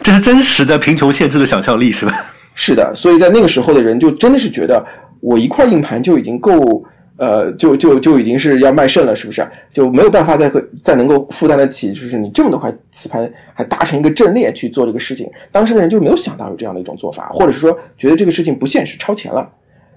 [0.02, 2.12] 这是真实的贫穷限制了想象力，是吧？
[2.54, 4.82] 是的，所以在那个时候的人就真的是觉得，
[5.20, 6.82] 我一块硬盘就已经够，
[7.18, 9.46] 呃，就就就已经是要卖肾了，是不是？
[9.72, 15.28] 就没有办法再和再能够负担得起，就是你这么多块磁盘还搭成一个阵列去做这个事情。
[15.50, 19.46] 当时的人就没有想到有这样的一种做法，或者是说觉得这个事情不现实，超前了。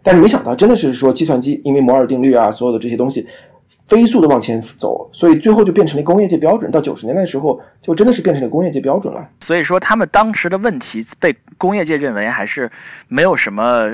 [0.04, 3.28] 但是没想到，真的是说计算机因为摩尔定律啊，所有的这些东西
[3.88, 6.70] 飞速的往前走，所以最后就变成了工业界标准。
[6.70, 9.28] 到九十年代的时候，就真的是变成了工业界标准了。
[9.40, 12.70] 所以说，他们当时的问题被工业界认为还是
[13.08, 13.90] 没有什么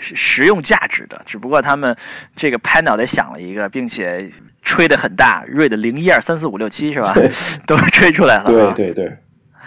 [0.00, 1.94] 实实用价值的，只不过他们
[2.34, 4.30] 这个拍脑袋想了一个，并且
[4.62, 7.12] 吹得很大，瑞的零一二三四五六七是吧？
[7.12, 7.30] 对
[7.66, 8.44] 都是吹出来了。
[8.44, 9.12] 对对对。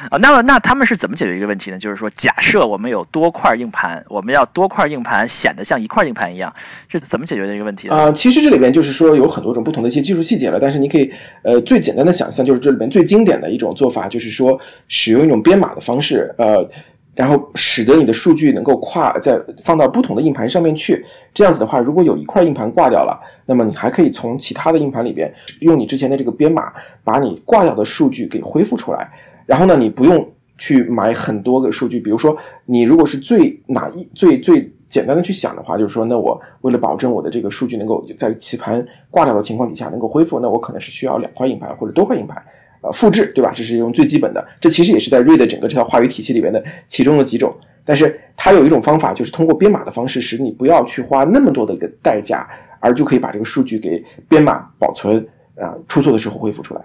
[0.10, 1.78] 啊，那么那他们是怎么解决一个问题呢？
[1.78, 6.54] 就是说，假设我们有多块硬盘，我们要多块硬盘显得像一块硬盘一样，
[6.88, 7.96] 是怎么解决这个问题的？
[7.96, 11.12] 啊、其实这里边就是说有很多种不同的一些技术细节了，但是你可以
[11.44, 16.68] 呃最简单的想象，就是这里边最经典的一种做法，就是说使用一种编码的方式，呃，
[17.16, 21.04] 然后使得你的数据能够跨在放到不同的硬盘上面去。
[21.34, 26.72] 这样子的话，如果有一块硬盘挂掉了，那么你还可以从其他的硬盘里边用你之前的这个编码，
[27.04, 29.10] 把你挂掉的数据给恢复出来。
[29.48, 42.44] 然后呢，你不用去买很多个数据，比如说你如果是最哪一最最简单的去想的话，就是说，那我为了保证我的这个数据能够在棋盘挂掉的情况底下能够恢复，那我可能是需要两块硬盘或者多块硬盘，
[42.82, 43.52] 呃，复制，对吧？
[43.56, 47.56] 这是用最基本的，这其实也是在 RAID 整个这套话语体系里边的其中的几种。
[47.86, 52.46] 但是它有一种方法，就是通过编码的方式，使你不要去花那么多的一个代价，
[52.80, 55.26] 而就可以把这个数据给编码保存。
[55.60, 56.82] 啊出错的时候恢复出来。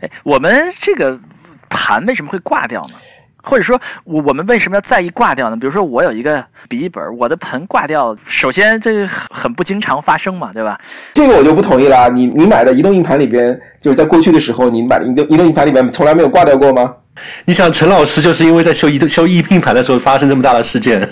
[0.00, 1.16] 哎，我们这个
[1.74, 2.94] 盘为什么会挂掉呢？
[3.46, 5.56] 或者说，我我们为什么要在意挂掉呢？
[5.56, 10.80] 比如说，我有一个笔记本，我的盆挂掉，首先这个很很不经常发生嘛，对吧？
[11.12, 12.08] 这个我就不同意了。
[12.08, 16.90] 你你买的移动硬盘里边，就是在过去的时候，你买的移动移动硬盘里边从来没有挂掉过吗？
[17.44, 21.06] 你想，陈老师就是因为在修移动修移硬盘的时候发生这么大的事件。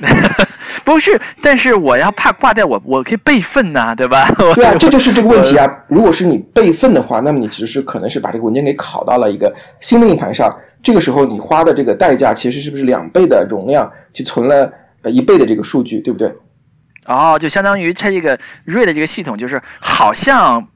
[0.84, 4.28] 不是，但是我要怕挂掉，我我可以备份呐、对吧？
[4.54, 5.66] 对啊，这就是这个问题啊。
[5.88, 16.32] 如果是你备份的话，那么你其实是可能是把这个文件给拷到了一个新的硬盘上，这个时候你花的这个代价其实是不是两倍的容量去存了呃一倍的这个数据，对不对？
[17.06, 20.66] 哦，就相当于它这个 RAID 的这个系统，就是好像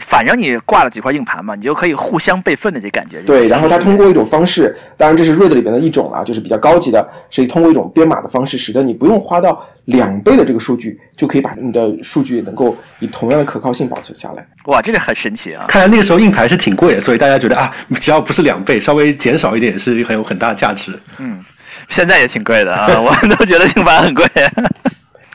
[0.00, 3.20] 反正你挂了几块硬盘嘛，你就可以互相备份的这感觉。
[3.22, 14.44] 对，然后它通过一种方式，当然这是 RAID 里边的一种啊，就是比较高级的，是通过一种编码的方式，使得你不用花到两倍的这个数据，就可以把你的数据能够以同样的可靠性保存下来。
[14.64, 15.66] 哇，这个很神奇啊！
[15.68, 20.98] 看来那个时候硬盘是挺贵的，所以大家觉得啊，只要不是两倍，稍微减少一点也是很有很大的价值。
[21.18, 21.44] 嗯，
[21.88, 24.26] 现在也挺贵的啊， 我们都觉得硬盘很贵。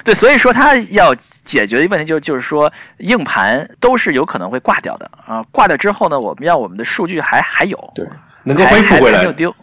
[0.03, 5.43] 对，所以说它要解决的问题就就是说，硬盘都是有可能会挂掉的啊。
[5.51, 8.07] 挂掉之后呢，我们要我们的数据还还有，对，
[8.43, 9.31] 能够恢复回来没有。
[9.31, 9.55] 丢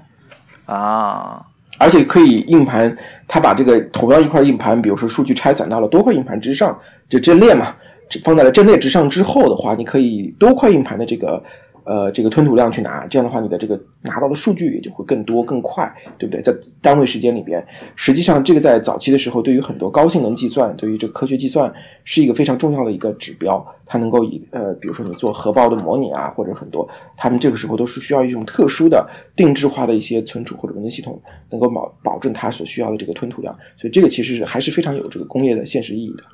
[0.67, 1.41] 啊。
[1.79, 2.97] 而且可以硬盘，
[3.29, 7.75] 它把这个同样一块硬盘，比如说数据拆散到了多块硬盘之上，这阵列嘛，
[8.09, 11.43] 这放在了阵列之上之后的话，你可以多块硬盘的这个
[11.87, 16.43] 呃这个吞吐量去拿，这样的话你的这个拿到的数据也就会更多更快，对不对？
[16.43, 21.73] 在单位时间里边，实际上这个在早期的时候，对于很多高性能计算，对于这个科学计算
[22.05, 31.21] 是一个非常重要的一个指标，它能够以呃比如说你做核爆的模拟啊，或者很多他们这个时候都是需要一种特殊的定制化的一些存储或者文件系统，
[31.51, 36.25] 能够保保证它所需要的这个吞吐量，所以这个其实是还是非常有这个工业的现实意义的。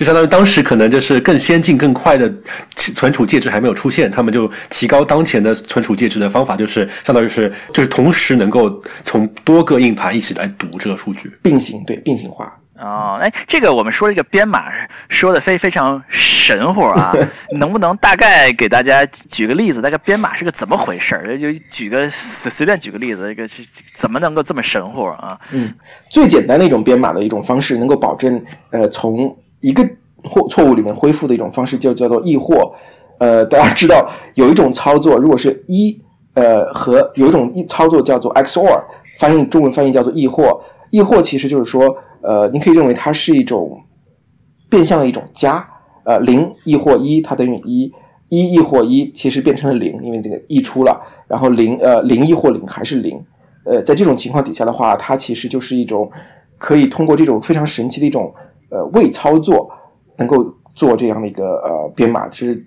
[0.00, 2.32] 就相当于当时可能就是更先进、更快的
[2.74, 11.30] 存储介质还没有出现，他们就提高当前的存储介质的方法，就是相当于是就是同时能够从多个硬盘一起来读这个数据。
[11.42, 14.72] 并行对并行化，哦，哎，这个我们说这个编码
[15.10, 17.14] 说的非非常神乎啊，
[17.58, 19.82] 能不能大概给大家举个例子？
[19.82, 21.38] 那个编码是个怎么回事儿？
[21.38, 23.62] 就举个随随便举个例子，这个是
[23.94, 25.38] 怎么能够这么神乎啊？
[25.52, 25.74] 嗯，
[26.10, 29.88] 最简单的一种编码的一种方式，能够保证呃从一个
[30.24, 32.72] 错错误里面恢复的一种方式，就叫做易或。
[33.18, 36.00] 呃，大家知道有一种操作，如果是一
[36.34, 38.82] 呃和有一种一操作叫做 XOR，
[39.18, 40.62] 翻译中文翻译叫做易或。
[40.90, 43.80] 易或其实就是说，呃，你可以认为它是一种
[44.68, 45.64] 变相的一种加，
[46.04, 47.92] 呃，零易或一，它等于一，
[48.28, 53.22] 一易或一，其实变成了零，因为这个溢出了，然后零呃零易或零还是零。
[53.64, 56.10] 呃，在这种情况底下的话，它其实就是一种
[56.58, 58.34] 可以通过这种非常神奇的一种
[58.70, 59.70] 呃未操作，
[60.16, 62.64] 能够做这样的一个呃编码，其实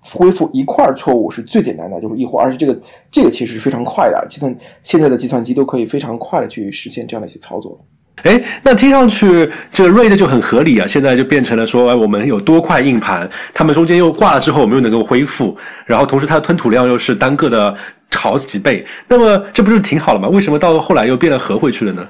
[0.00, 2.78] 恢复一块错误是最简单的，就是易获，而且这个
[3.10, 7.78] 这个其实是非常快的，计算现在的计算机都可以非常快的去实现这样的一些操作。
[8.22, 10.86] 哎，那听上去这个 RAID 就很合理啊！
[10.86, 17.74] 现在就变成了说，哎，我们有多块硬盘，它们中间又挂了之后，我们又能够恢复，然后同时它的吞吐量又是单个的
[18.14, 20.28] 好几倍，那么这不是挺好了吗？
[20.28, 22.06] 为什么到后来又变得合回去了呢？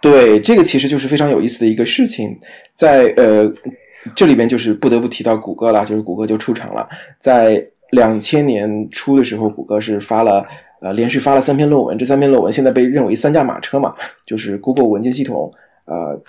[0.00, 2.38] 对，这个其实就是非常有意思的一个事情，
[2.76, 3.52] 在呃
[4.14, 10.46] 这里边就是不得不提到谷歌了，就是谷歌就出场了，在两千年初的时候，谷歌是发了
[10.80, 15.52] 呃连续发了三篇论文，这三篇论文现在被认为三驾马车嘛，就是 Google 文件系统
[15.86, 16.20] 呃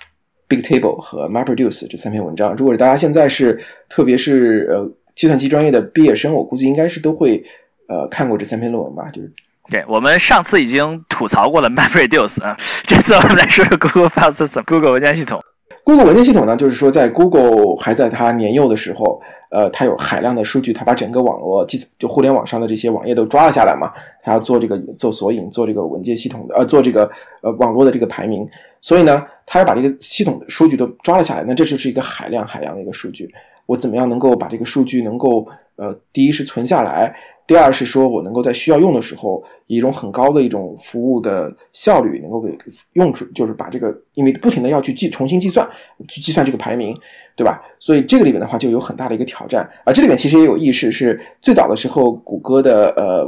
[0.48, 2.56] Bigtable 和 MapReduce 这三篇文章。
[2.56, 3.56] 如果是大家现在是
[3.88, 7.40] 特别是呃计算机专业的毕业生，我估计应该是都会
[7.86, 9.30] 呃看过这三篇论文吧，就是
[9.70, 15.40] 对我们上次已经吐槽过了 MapReduce 啊，这次我们来说说 Google File System，Google 文件系统。
[15.84, 23.90] Google 文件系统呢，就是说在 Google 还在它年幼的时候，呃，它有海量的数据，它把整个网络计就互联网上的这些网页都抓了下来嘛，
[24.22, 27.08] 它要做这个做索引，做这个文件系统的呃，做这个
[27.42, 28.46] 呃网络的这个排名，
[28.80, 33.32] 所以呢，它要把这个系统的数据都抓了下来，那这就是一个海量海量的一个数据，
[33.66, 37.14] 我怎么样能够把这个数据能够呃，第一是存下来，
[37.50, 42.56] 第二是说我能够在需要用的时候，以一种很高的一种服务的效率，能够给
[42.92, 45.68] 用出，就是把这个，因为不停的要去计重新计算，
[46.06, 46.96] 去计算这个排名，
[47.34, 47.60] 对吧？
[47.80, 49.92] 所以这个里面的话就有很大的一个挑战啊。
[49.92, 53.26] 这里面其实也有意识，是最早的时候谷歌的呃，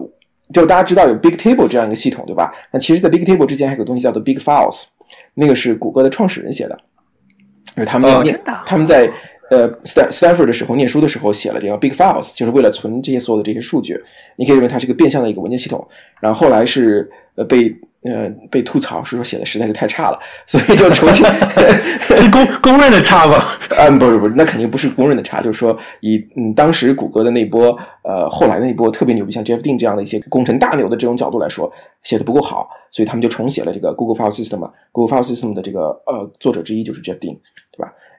[0.53, 2.55] 就大家知道有 Bigtable 这样一个系统，对吧？
[2.71, 4.85] 那其实，在 Bigtable 之前还有个东西叫做 Big Files，
[5.35, 6.79] 那个是谷歌的创始人写的，
[7.77, 8.23] 因为他们哦
[8.65, 9.13] 他们在。
[9.53, 14.03] 呃，Stan Stanford 的时候念书的时候写了这个 Big Files，就是为了存这些所有的这些数据。
[14.37, 15.87] 你可以认为它是一个变相的一个文件系统。
[16.23, 17.69] 然后后来是呃被
[18.05, 21.23] 呃被吐槽是说写的实在是太差了，所以就重新
[22.17, 23.45] 是公公认的差吗？
[23.77, 31.71] 嗯，不是不是，那肯定不是公认的差，就是说以嗯当时谷歌的那波呃后来的那波特别牛逼，像 Jeff Dean 这样的一些工程大牛的这种角度来说，
[32.03, 34.71] 写的不够好，所以他们就重写了这个 Google File System 嘛。
[34.93, 37.37] Google File System 的这个呃作者之一就是 Jeff Dean？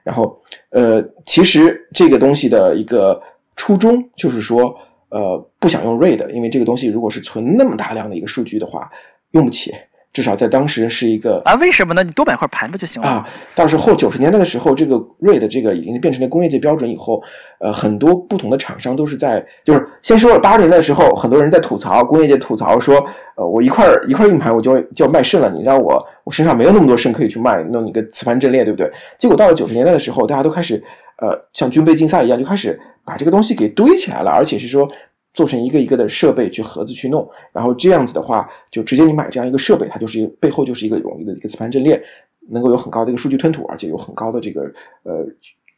[0.04, 0.40] 然后
[0.70, 3.20] 呃其实这个东西的一个
[3.56, 8.88] 初衷就是说呃不想用 RAID，因为这个东西如果是存那么大量的一个数据的话，
[9.32, 9.74] 用不起。
[10.14, 12.04] 至少在当时是一个啊，为什么呢？
[12.04, 13.28] 你多买块盘不就行了啊？
[13.52, 17.20] 到时候九十年代的时候，这个 RAID 这个已经变成了工业界标准以后，
[17.58, 23.04] 呃，很多不同的厂商都是在，就是先说了八十年代的时候，很多人在吐槽工业界吐槽说，
[23.36, 28.88] 呃，我一块一块硬盘我就就要卖肾了，你让我我身上没有那么多肾可以去卖，弄一个磁盘阵列，对不对？
[29.18, 30.80] 结果到了九十年代的时候，大家都开始
[31.18, 34.88] 呃，像军备竞赛一样，就开始把这个东西给堆起来了，而且是说。
[35.34, 42.00] 做成一个一个的设备去盒子去弄，然后这样子的话，就直接你买这样一个设备，它就是一个背后就是一个容易的一个磁盘阵列，
[42.48, 44.62] 能够有很高的一个数据吞吐，而且有很高的这个
[45.02, 45.26] 呃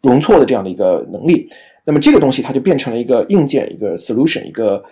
[0.03, 1.49] 容错的这样的一个能力。
[1.85, 4.85] 那么这个东西它就变成了一个硬件一个 solution，一个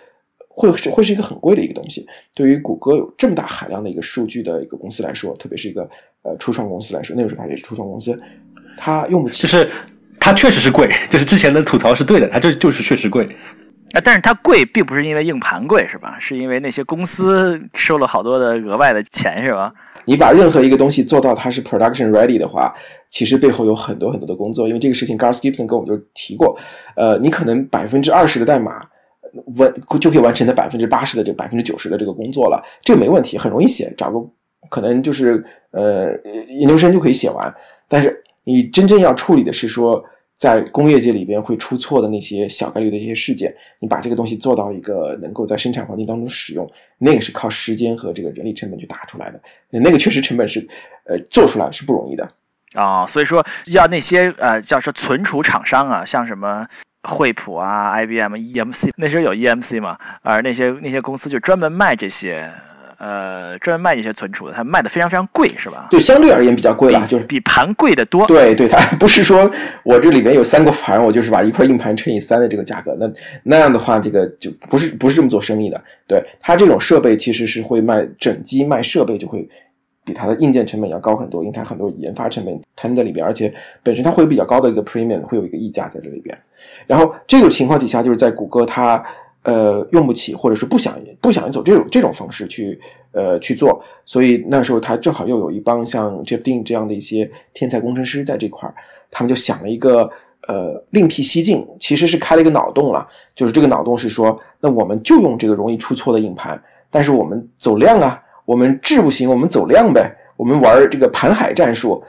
[0.47, 2.07] 会是会是一个很贵的一个东西。
[2.33, 5.87] 对于谷歌有这么大海量的一个数据的一个公司来说，特别是一个
[6.23, 8.19] 呃初创公司来说，那个时候它也是初创公司，
[8.77, 9.43] 它用不起。
[9.43, 9.69] 就是
[10.19, 13.29] 它确实是贵，就是之前的吐槽是对的，它这就是确实贵。
[13.95, 16.17] 啊，但是它贵，并不是因为硬盘贵，是吧？
[16.19, 19.73] 是因为那些公司收了好多的额外的钱，是吧？
[20.03, 22.75] 你把任何一个东西做到它是 production ready 的话，
[23.09, 24.67] 其实背后有很多很多的工作。
[24.67, 26.57] 因为这个事情，Garth Gibson 跟我们就提过，
[26.97, 28.85] 呃，你可能百分之二十的代码
[29.55, 34.19] 完就可以完成的百分之八十的这百分之九十的这个工作了，这个没问题，很容易写，找个
[34.69, 36.11] 可能就是呃
[36.59, 37.53] 研究生就可以写完。
[37.87, 40.03] 但是你真正要处理的是说。
[40.37, 50.59] 在工业界里边会出错的那些小概率的一些事件，你把这个东西做到一个能够在生产环境当中使用，那个是靠时间和这个人力成本去打出来的，那个确实成本是，
[51.05, 52.29] 呃，做出来是不容易的
[52.73, 53.07] 啊。
[53.07, 56.67] 所以说，要那些呃，叫说存储厂商啊，像什么
[57.03, 62.51] 惠普啊、IBM、EMC，那时候有 EMC 嘛，而那些那些公司就专门卖这些。
[63.05, 65.89] 呃，专门卖一些存储的，它卖的非常非常贵，是吧？
[65.91, 68.25] 对，相对而言比较贵了，就是比盘贵的多。
[68.25, 69.47] 对，对，它不是说
[69.83, 73.07] 我这里面有三个盘，我就是把一块硬盘乘以三的这个价格，那
[73.43, 75.79] 那样的话，这个就不是不是这么做生意的。
[76.07, 79.47] 对，它这种设备其实是会卖整机卖设备，就会
[80.03, 86.35] 比它的硬件成本要高很多，因为它很多研发成本摊在里边，而且本身它会有比较高的一个 premium，会有一个溢价在这里边。
[86.87, 89.03] 然后这种情况底下，就是在谷歌它。
[89.45, 92.79] 呃，用不起，或者是不想不想走这种这种方式去
[93.11, 98.73] 呃去做，所以那时候他正好又有一帮像 Jeff Dean 这样的一些天才工程师在这块儿，
[99.11, 100.09] 他们就想了一个
[100.47, 112.03] 呃另辟蹊径，其实是开了一个脑洞了，就是这个脑洞是说，那我们就用这个容易出错的硬盘，但是我们走量啊，我们质不行，我们走量呗，我们玩这个盘海战术，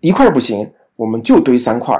[0.00, 0.66] 一块不行，
[0.96, 1.94] 我们就堆三块。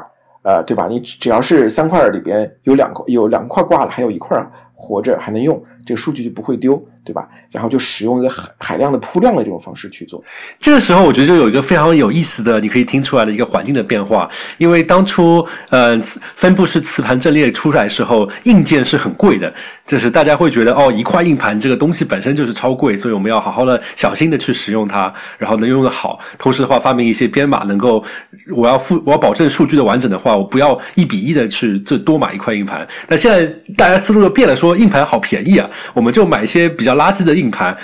[0.47, 0.87] 呃，对吧？
[0.89, 4.41] 你只要是三块里边有两块有两块挂了，还有一块
[4.75, 6.81] 活着还能用，这个数据就不会丢。
[7.07, 7.27] 对吧？
[7.53, 10.23] 然后就使用一个海海量的铺量的这种方式去做。
[10.59, 14.29] 这个时候，我觉得就有一个非常有意思的，你可以听出来的一个环境的变化。
[14.59, 15.97] 因为当初呃
[16.35, 19.55] 分布式磁盘阵列出来时候，硬件是很贵的，
[19.87, 26.19] 就是大家会觉得哦，一块硬盘这个东西本身就是超贵，所以我们要好好的小心的去使用它，然后能用的好。
[26.39, 28.05] 同时的话，发明一些编码能够，
[28.53, 32.87] 我要付我要保证数据的完整的话，我不要一比一的去这多买一块硬盘。
[33.07, 36.96] 那现在大家思路又变了，说硬盘好便宜啊，我们就买一些比较。
[36.97, 37.77] 垃圾的硬盘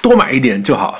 [0.00, 0.98] 多买一点就好。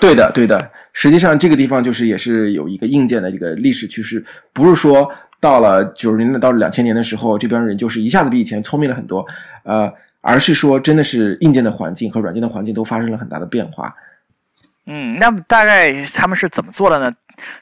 [0.00, 0.70] 对的，对的。
[0.92, 9.24] 实际上，这个地方就是也是有一个硬件的这个历史趋势，不是说到了九十年代到了两千年的时候，这边人就是一下子比以前聪明了很多，
[9.62, 13.94] 呃，而是说真的是硬件的环境和软件的环境都发生了很大的变化。
[14.86, 17.10] 嗯，那么大概他们是怎么做的呢？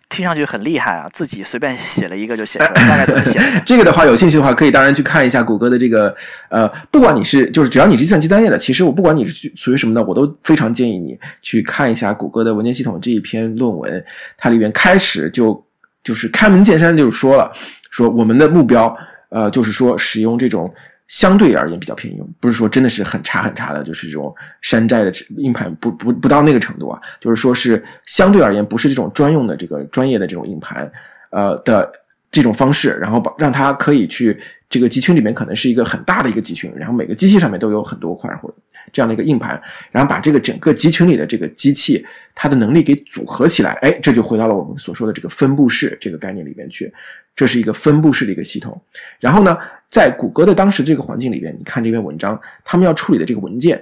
[0.08, 1.08] 听上去很厉害啊！
[1.12, 3.40] 自己随便写了一个就写出来， 大概怎么写？
[3.66, 6.14] 这个的话，有兴趣的话，可以当然去看一下谷歌的这个
[6.48, 14.04] 呃，不管你是就是只要你是计算机专业的，其实我不管你是属于什么的，我都非常建议你去看一下谷歌的文件系统这一篇论文。
[14.36, 15.64] 它里面开始就
[16.02, 17.50] 就是开门见山就是说了，
[17.90, 18.96] 说我们的目标
[19.28, 20.72] 呃就是说使用这种。
[21.14, 27.00] 相对而言比较便宜，不是说真的是很差很差的，就是这种山寨的硬盘，不不不到那个程度啊。
[27.20, 30.90] 就是说是相对而言不是这种专用的这个专业的这种硬盘，
[31.30, 31.88] 呃的
[32.32, 34.36] 这种方式，然后把让它可以去
[34.68, 38.52] 这个集群里面可能是一个很大的一个集群，然后每个机器上面都有很多块或
[38.92, 39.62] 这样的一个硬盘，
[39.92, 46.92] 然后把这个整个集群里的这个机器它的能力给组合起来，哎，这就回到了我们所说的这个分布式这个概念里面去，
[47.36, 48.80] 这是一个分布式的一个系统，
[49.20, 49.56] 然后呢？
[49.86, 53.80] 在谷歌的当时这个环境里边，你看这篇文章，他们要处理的这个文件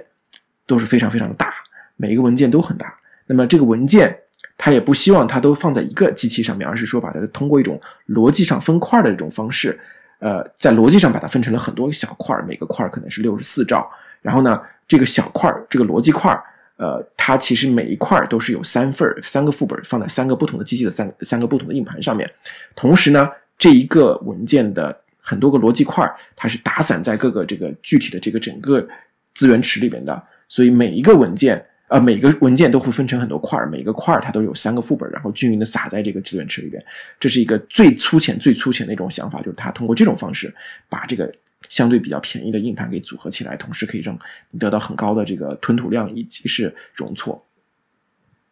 [0.67, 1.51] 都是非常非常的大，
[1.95, 2.95] 每一个文件都很大。
[3.25, 4.15] 那么这个文件，
[4.55, 9.79] 它也不希望它都放在一个机器上面，而是说把它通过一种逻辑上分块的这种方式，
[10.19, 13.89] 呃，在逻辑上把它分成了很多小块，每个块可能是六十四兆。
[14.21, 16.39] 然后呢，这个小块这个逻辑块
[16.77, 22.29] 呃，它其实每一块都是有三份三个副本放在三个不同的机器的三三个不同的硬盘上面。
[22.75, 23.27] 同时呢，
[23.57, 28.85] 这一个文件的很多个逻辑块它是打散在各个这个具体的这个整个
[29.33, 30.21] 资源池里边的。
[30.49, 36.83] 所以每一个文件，呃，每个文件都会分成很多块儿，每个块儿它都有三个副本，然后均匀的撒在这个资源池里边。
[37.19, 40.53] 这是一个最粗浅、最粗浅的一种想法，就是它通过这种方式
[40.89, 41.31] 把这个
[41.69, 44.17] 相对比较便宜的硬盘给组合起来，同时可以让
[44.51, 47.43] 你得到很高的这个吞吐量以及是容错。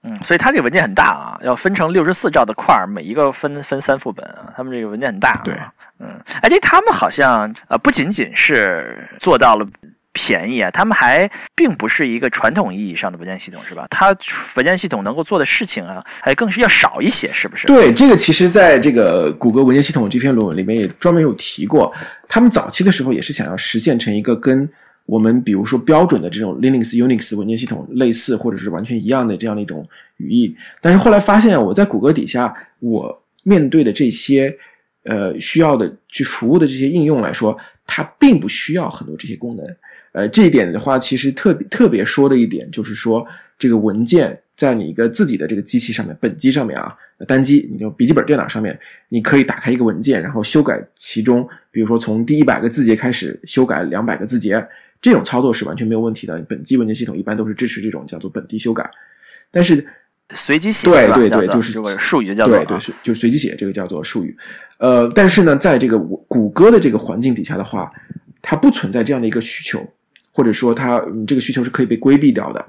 [0.04, 4.54] 嗯，所以它这个文件很大啊，要分成六十四兆的块儿，每一个分分三副本啊。
[4.56, 5.54] 他们这个文件很大，对，
[6.00, 9.66] 嗯，而且他们好像呃不仅仅是做到了。
[10.14, 10.70] 便宜啊！
[10.72, 13.88] 他们还并不是一个传统意义上的文件系统，是吧？
[13.90, 14.14] 它
[14.56, 17.66] 文件系统能够做的事情啊，还更是要少一些，是不是？
[17.66, 21.94] 对，这个其实在这个谷歌文件系统这篇论文里面也专门有提过。
[22.28, 24.70] 他们早期的时候也是想要实现成一个跟
[25.12, 29.86] 我们比如说标准的这种 Linux、Unix 文件系统类似，或者是完全一样的这样的一种
[30.16, 30.56] 语义。
[30.80, 34.56] 但是后来发现，我在谷歌底下，我面对的这些
[35.04, 39.66] 呃需要的去服务的这些应用来说，它并不需要很多这些功能。
[40.14, 43.28] 呃，这一点的话，其实特别特别说的一点就是说，
[43.60, 46.96] 这个文件在你一个自己的这个机器上面，本机上面啊，
[47.28, 54.66] 单机，你就笔记本电脑上面，你可以打开一个文件，然后修改其中，比如说从第一百个字节开始修改两百个字节，
[55.02, 56.38] 这种操作是完全没有问题的。
[56.48, 58.90] 本机文件系统一般都是支持这种叫做本地修改，
[59.50, 59.86] 但是
[60.34, 64.38] 随机写对对对，就是这个术语叫做对对是就是随机写，这个叫做术语。
[64.78, 67.92] 呃，但是呢，在这个谷歌的这个环境底下的话，
[68.42, 69.86] 它不存在这样的一个需求。
[70.34, 72.66] 或者说，它这个需求是可以被规避掉的，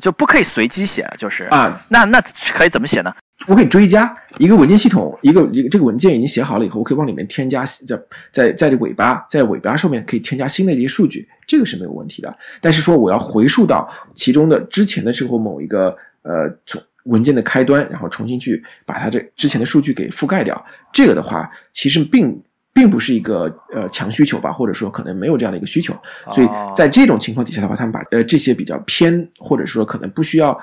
[0.00, 2.18] 就不可以随机写，就是啊，那那
[2.54, 3.14] 可以怎么写呢？
[3.46, 12.36] 我可以追加一个文件系统，一个一个这个文件已经写好了以后，我可以往里面添加，在在在这尾巴，在尾巴上面可以添加新的这些数据，这个是没有问题的。
[12.60, 22.40] 但是说我要回溯到其中的之前的时候某一个呃从文件的开端，然后重新去把它这之前的数据给覆盖掉，这个的话其实并。
[22.74, 25.94] 并不是一个呃强需求吧，或者说可能没有这样的一个需求，
[26.32, 30.58] 所以在这种情况底下的话，他们把呃这些比较偏或者说可能不需要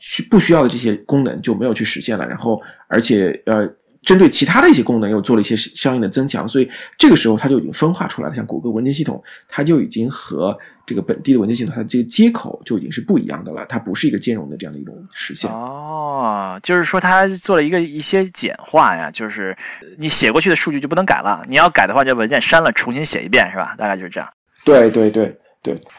[0.00, 3.68] 需不需要的这些功能就没有去实现了，然后而且呃。
[4.02, 8.34] 针对其他的一些功能，又做了一些相应的增强，所以这个时候它就已经分化出来了。
[8.34, 13.66] 像谷歌文件系统，它就已经和这个本地的文件系统，它的这个接口就已经是不一样的了。
[13.66, 15.50] 它不是一个兼容的这样的一种实现。
[15.50, 19.54] 哦，就是说它做了一个一些简化呀，就是
[19.98, 23.74] 你写过去的数据就不能改了，你要改的话就文件删了，重新写一遍，是吧？
[23.76, 24.26] 大概就是这样。
[24.64, 25.26] 对对对。
[25.26, 25.36] 对，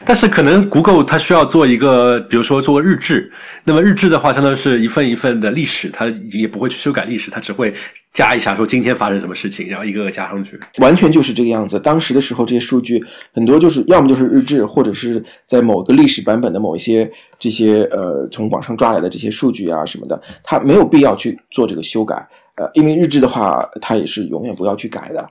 [0.04, 3.32] 但是可能 Google 它需要做一个，比如说做日志。
[3.62, 7.72] 那么日志的话，相当于是一份一份的历史，它也不会去修改历史，它只会
[8.12, 10.58] 加一下说今天发生什么事情，然后一个个加上去。
[10.78, 11.78] 完全就是这个样子。
[11.78, 13.00] 当时的时候，这些数据
[13.32, 17.08] 很多就是要么就是日志，或者是在某个历史版本的某一些
[17.38, 22.16] 这些呃从网上抓来的这些数据啊什么的，它没有必要去做这个修改。
[22.56, 25.24] 呃，因为日志的话，它也是永远不要去改的。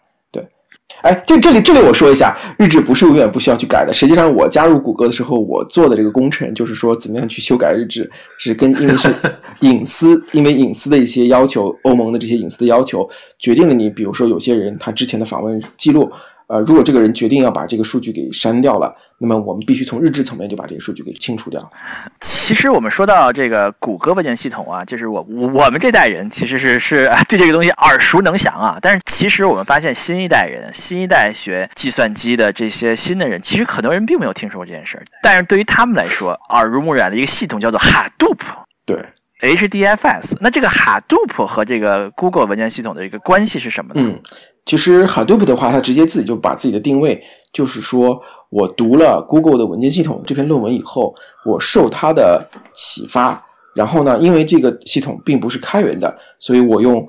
[1.02, 3.92] 哎，这这里这里我说一下，日志不是永远不需要去改的。
[3.94, 9.14] 实际上，我加入谷歌的时候，我做的这个工程就是说，怎么样去修改日志，是跟因为是
[9.62, 16.12] 隐私，因为隐私的一些要求，欧盟的这些隐私的要求，决定了你，比如说有些人他之前的访问记录。
[16.52, 21.72] 呃，如果这个人决定要把这个数据给删掉了，那么我们必须从日志层面就把这个数据给清除掉。
[22.20, 28.78] 其实我们说到这个谷歌文件系统啊，就是我我们这代人其实是是 对这个东西耳熟能详啊。
[28.82, 35.06] 但是其实我们发现新一代人，新一代学计算机的这些新的人，其实很多人并没有听说过这件事儿。
[35.24, 38.40] 但是对于他们来说，耳濡目染的一个系统叫做 Hadoop。
[38.86, 38.98] 对。
[39.42, 44.02] HDFS，那这个 Hadoop 和这个 Google 文件系统的一个关系是什么呢？
[44.06, 44.22] 嗯，
[44.66, 51.14] 其实 Hadoop 的话，它直接自己就把自己的定位，就是说我读了 Google 的文件系统这篇论文以后，
[51.46, 53.44] 我受它的启发，
[53.74, 57.08] 然后呢，因为这个系统并不是开源的，所以我用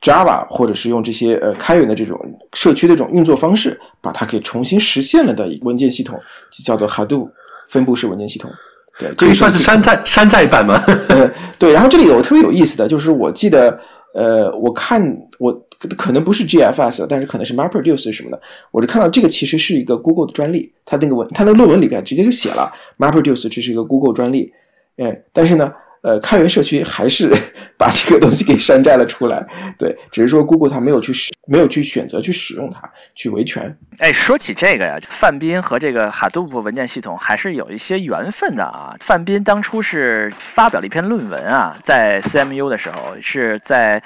[0.00, 2.18] Java 或者是用这些呃开源的这种
[2.52, 6.18] 社区的这种运作方式，把它给重新实现了的文件系统，
[6.50, 7.28] 就叫做 Hadoop
[7.68, 8.50] 分布式文件系统。
[8.98, 10.82] 对，这个算是山寨山寨版吗？
[11.08, 11.72] 呃，对。
[11.72, 13.78] 然后这里有特别有意思的就是，我记得，
[14.14, 15.02] 呃，我看
[15.38, 15.52] 我
[15.96, 24.52] 可能不是 GFS，但是可能是 MapReduce 什么的，我就看到这个其实是一个 Google 的专利，它那个文，它那个论文里边直接就写了 MapReduce 这是一个 Google 专利。
[24.96, 25.70] 哎，但是呢，
[26.02, 27.30] 呃，开源社区还是
[27.76, 29.46] 把这个东西给山寨了出来。
[29.78, 33.76] 对，只是说 Google 它没有去使，没有去选择去使用它，去维权。
[33.98, 38.96] 哎，说起这个呀，范斌和这个 Hadoop 文件系统还是有一些缘分的啊。
[39.00, 44.02] 范斌当初是发表了一篇论文啊，在 CMU 的时候是在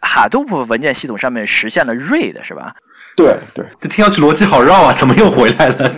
[0.00, 2.74] Hadoop 文件系统上面实现了 read，是吧？
[3.16, 5.92] 对对，这听上去逻辑好绕啊，怎么又回来了？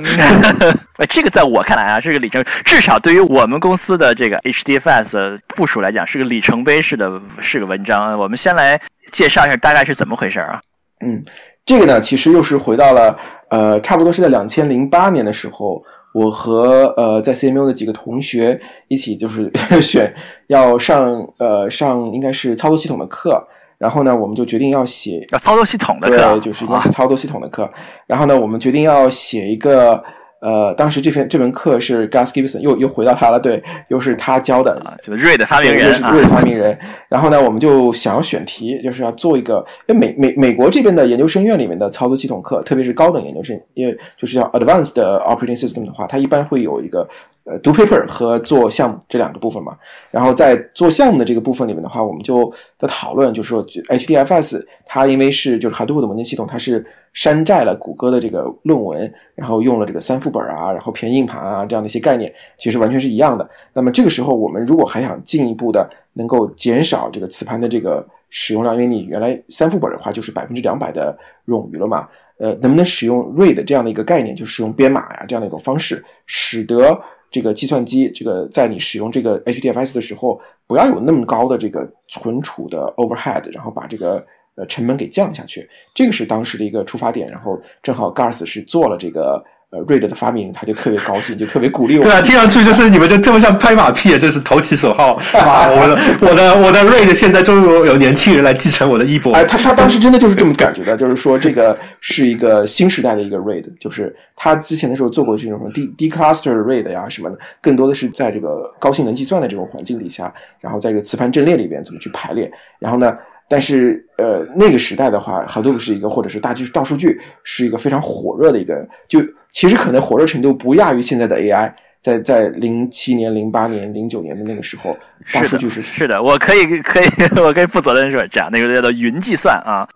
[1.07, 8.19] 这个在我看来啊，是个里程，至少对于我们公司的这个 HDFS 部署来讲，是个里程碑式的，是个文章。
[8.19, 8.81] 我们先来
[9.13, 10.63] 介绍一下大概是怎么回事啊？
[11.05, 11.23] 嗯，
[11.67, 13.15] 这个呢，其实又是回到了
[13.51, 15.83] 呃，差不多是在两千零八年的时候，
[16.15, 20.15] 我和呃在 CMU 的几个同学一起就是选
[20.47, 23.47] 要上呃上应该是操作系统的课。
[23.81, 27.73] 然后呢，我们就决定要写要操作系统的课，对，就是一个操作系统的课。
[28.07, 30.05] 然后呢，我们决定要写一个，
[30.41, 36.77] 呃，当时这篇这门课是 Gus Gibson，又又回到他了，对，又是他教的，就是 Read 发明人，是 Read 发明人。
[37.09, 47.09] 然后呢，我们就想要选题，就是要做一个，因为美美美国这边的研究生院里面的操作系统课，特别是高等研究生，因为就是叫 Advanced Operating System 的话，它一般会有一个。
[47.45, 49.75] 呃，读 paper 和做项目这两个部分嘛，
[50.11, 56.85] 然后在做项目的这个部分里面的话，我们就在讨论，就是说 HDFS 它因为是就是 Hadoop 的文件系统，它是
[57.15, 63.49] 山寨了谷歌的这个论文，然后用了这个三副本啊，然后偏硬盘啊这样的一些概念，其实完全是一样的。
[63.73, 71.17] 那么这个时候，我们如果还想进一步的能够减少这个磁盘的这个使用量，因为你原来三副本的话就是百分之两百的
[71.47, 72.09] 冗余了嘛，
[72.39, 77.01] 呃，能不能使用 read 这样的一个概念，就使用编码呀这样的一种方式，使得
[77.31, 84.25] 这个计算机，这个在你使用这个 HDFS 的时候，不要有那么高的这个存储的 overhead，然后把这个
[84.57, 87.29] 呃成本给降下去，这个是当时的一个出发点。
[87.29, 89.43] 然后正好 Gus 是做了这个。
[89.71, 92.03] 呃，瑞德的发明人，他就特别高兴，就特别鼓励我。
[92.03, 95.69] 对啊，听上去就是你们就这么像拍马屁，这是投其所好哇！
[95.69, 99.33] 我的我的我的 Red 现在终于有有年轻人来继承我的衣钵。
[99.33, 112.51] 哎，他他当时真的就是这么感觉的，就是说这个是一个新时代的一个 Red，，就是他之前的时候做过这种什么 D D cluster Red 呀什么的，更多的是在这个高性能计算的这种环境底下，然后在这个磁盘阵列里边怎么去排列，
[112.81, 113.17] 然后呢？
[113.51, 119.19] 但是，呃，那个时代的话，Hadoop 是一个，或者是大数大数据是一个非常火热的一个，就
[119.51, 121.75] 其实可能火热程度不亚于现在的 AI。
[122.03, 124.97] 在在零七年、零八年、零九年的那个时候，
[125.35, 127.05] 大数据是是的，我可以可以
[127.45, 129.87] 我可以负责任说，这样那个叫做云计算啊，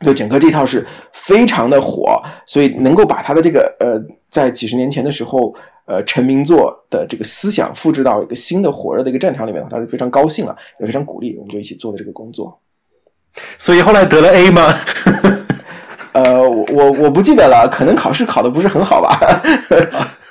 [0.00, 5.54] 对，整个这套是非常的火，所以能够把它的这个呃，在几十年前的时候，
[5.86, 12.60] 呃，成名作的这个思想复制到一个新的火热的一个战场里面，他是非常高兴了，也非常鼓励，我们就一起做了这个工作。
[13.58, 14.74] 所以后来得了 A 吗？
[16.12, 19.42] 呃，我我我不记得了，可能考试考的不是很好吧。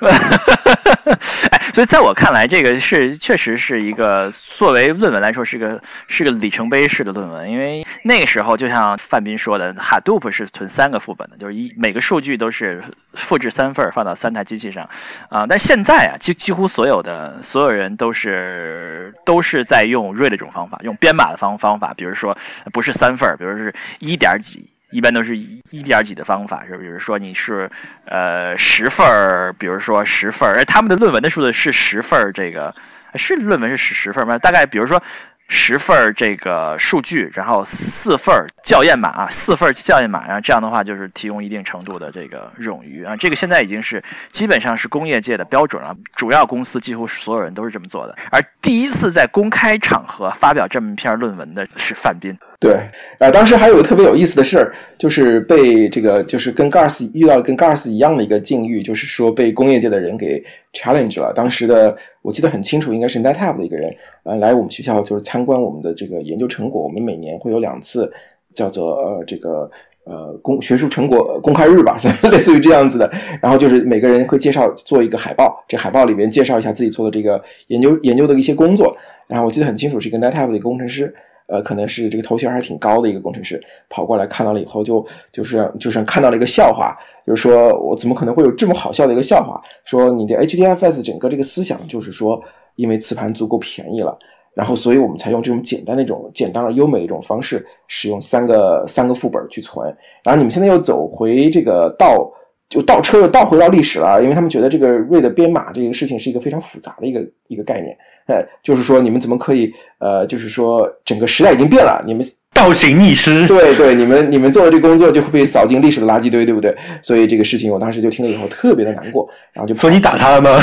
[1.78, 12.82] 所以在我看来，这个是确实是一个作为论文来说是个是个里程碑式的论文，因为那个时候就像范斌说的，Hadoop 是存三个副本的，就是一每个数据都是
[13.14, 14.90] 复制三份放到三台机器上
[15.28, 15.46] 啊。
[15.48, 22.36] 但现在啊，几几乎所有的所有人都是都是在用 read 这种方法，用编码的方方法，比如说
[22.72, 24.68] 不是三份，比如是一点几。
[24.90, 27.70] 一般都是一一点几的方法，是比如说你是
[28.06, 32.74] 呃十份儿，比如说十份儿，而他们的论文的数字是十份儿，这个
[33.14, 34.38] 是论文是十十份吗？
[34.38, 35.02] 大概比如说。
[35.50, 43.16] 十份这个数据，然后四份校验码啊，四份校验码，然后这样的话就是提供一定程度的这个冗余啊。
[43.16, 48.14] 这个现在已经是基本上是工业界的标准了，主要公司几乎所有人都是这么做的。
[48.30, 52.38] 而第一次在公开场合发表这么一篇论文的是范斌。
[52.60, 52.74] 对，
[53.18, 60.42] 啊，当时还有个特别有意思的事儿，就是被这个就是跟 Gus 遇到跟 Gus 一样的一个境遇，就是说被工业界的人给
[60.72, 61.32] challenge 了。
[61.34, 61.96] 当时的。
[62.20, 63.90] 我记得很清楚，应该是 NetApp 的一个人，
[64.24, 66.82] 呃，来我们学校就是参观我们的这个研究成果。
[66.82, 68.12] 我们每年会有两次，
[68.52, 69.70] 叫做呃这个
[70.04, 71.98] 呃公学术成果公开日吧，
[72.30, 73.10] 类似于这样子的。
[73.40, 78.94] 然后就是每个人会介绍做一个海报，这海报里面介绍一下自己做的这个研究研究的一些工作。
[79.26, 81.14] 然后我记得很清楚，是一个 NetApp 的一个工程师。
[81.48, 86.96] 呃，可能是这个头衔还挺高的一个工程师跑过来看到了以后，就就是就是看到了一个笑话，
[87.26, 89.60] 就是说我怎么可能会有这么好笑的一个笑话？
[89.84, 92.40] 说你的 HDFS 整个这个思想就是说，
[92.76, 94.16] 因为磁盘足够便宜了，
[94.52, 99.86] 然后所以我们才用这种简单的一种简单而优美的一种方式，使用三个三个副本去存。
[100.22, 102.30] 然后你们现在又走回这个倒
[102.68, 107.96] 就倒车又倒回到历史了，因为他们觉得这个 read 编码这个事情是一个非常复杂的一个一个概念。
[108.26, 109.72] 呃，就是说，你们怎么可以？
[110.00, 113.46] 呃，就是说，整个时代已经变了，你们倒行逆施。
[113.46, 116.76] 对对，你们你们做的这个工作就会被扫进历史的垃圾堆，对不对？
[117.00, 120.62] 所以这个事情我当时就听了以后特别的难过，然后就所以你打他了吗？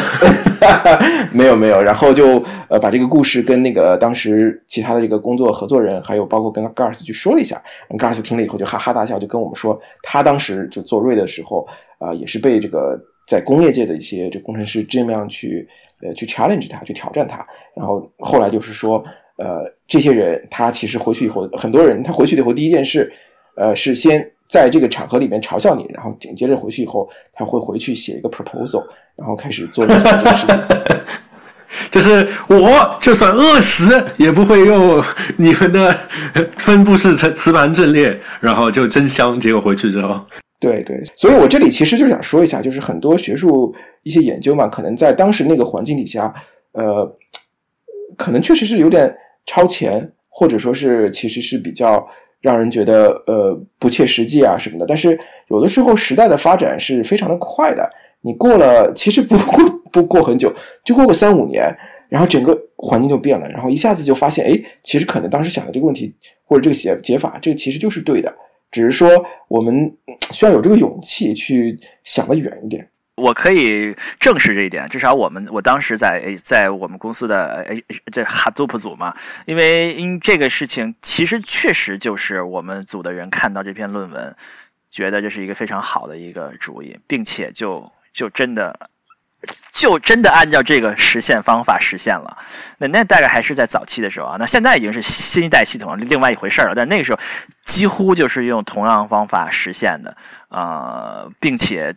[1.33, 7.59] 没有没有，然后就呃把这个故事跟那个当时其他的这个工作合作人，还有包括跟 Gars 去说了一下
[7.97, 11.67] ，Gars 听了以后就哈哈大笑，就跟我们说他当时就做瑞的时候
[11.99, 15.67] 啊、也是被这个在工业界的一些这工程师这么样去
[16.01, 19.03] 呃去 challenge 他，去挑战他，然后后来就是说
[19.37, 23.11] 呃这些人他其实回去以后，很多人他回去以后第一件事
[23.55, 28.85] 呃是先在这个场合里面嘲笑你，然后紧接着回去以后他会回去写一个 proposal，
[29.15, 30.55] 然后开始做这个事情。
[31.91, 35.03] 就是我就算饿死也不会用
[35.37, 35.97] 你们的
[36.57, 39.39] 分布式磁磁盘阵列，然后就真香。
[39.39, 40.25] 结果回去之后，
[40.65, 46.33] 对对，所以我这里其实就想说一下，就是很多学术一些研究嘛，可能在当时那个环境底下，
[46.71, 47.07] 呃，
[48.17, 52.03] 可能确实是有点超前，或者说是其实是比较
[52.41, 54.87] 让人觉得呃不切实际啊什么的。
[54.87, 55.15] 但是
[55.49, 57.87] 有的时候时代的发展是非常的快的，
[58.21, 60.51] 你过了其实不过不过很久，
[60.83, 61.71] 就过个三五年，
[62.09, 66.11] 然后整个环境就变了，然后一下子就发现，哎，其实可能当时想的这个问题
[66.43, 68.35] 或者这个解解法，这个其实就是对的。
[68.71, 69.09] 只是说
[69.47, 69.95] 我们
[70.31, 72.87] 需要有这个勇气去想得远一点。
[73.15, 84.35] 我可以证实这一点，至少我们我当时在在我们公司的诶这 Hadoop 组嘛，因为因这个事情其实确实就是我们组的人看到这篇论文，
[84.91, 88.77] 觉得这是一个非常好的一个主意，并且就就真的
[89.73, 92.37] 就真的按照这个实现方法实现了。
[92.77, 96.73] 那那大概还是在早期的时候啊，那现在已经是新一代系统，另外一回事儿了。
[96.75, 97.19] 但那个时候
[97.65, 100.15] 几乎就是用同样方法实现的，
[100.49, 101.95] 呃，并且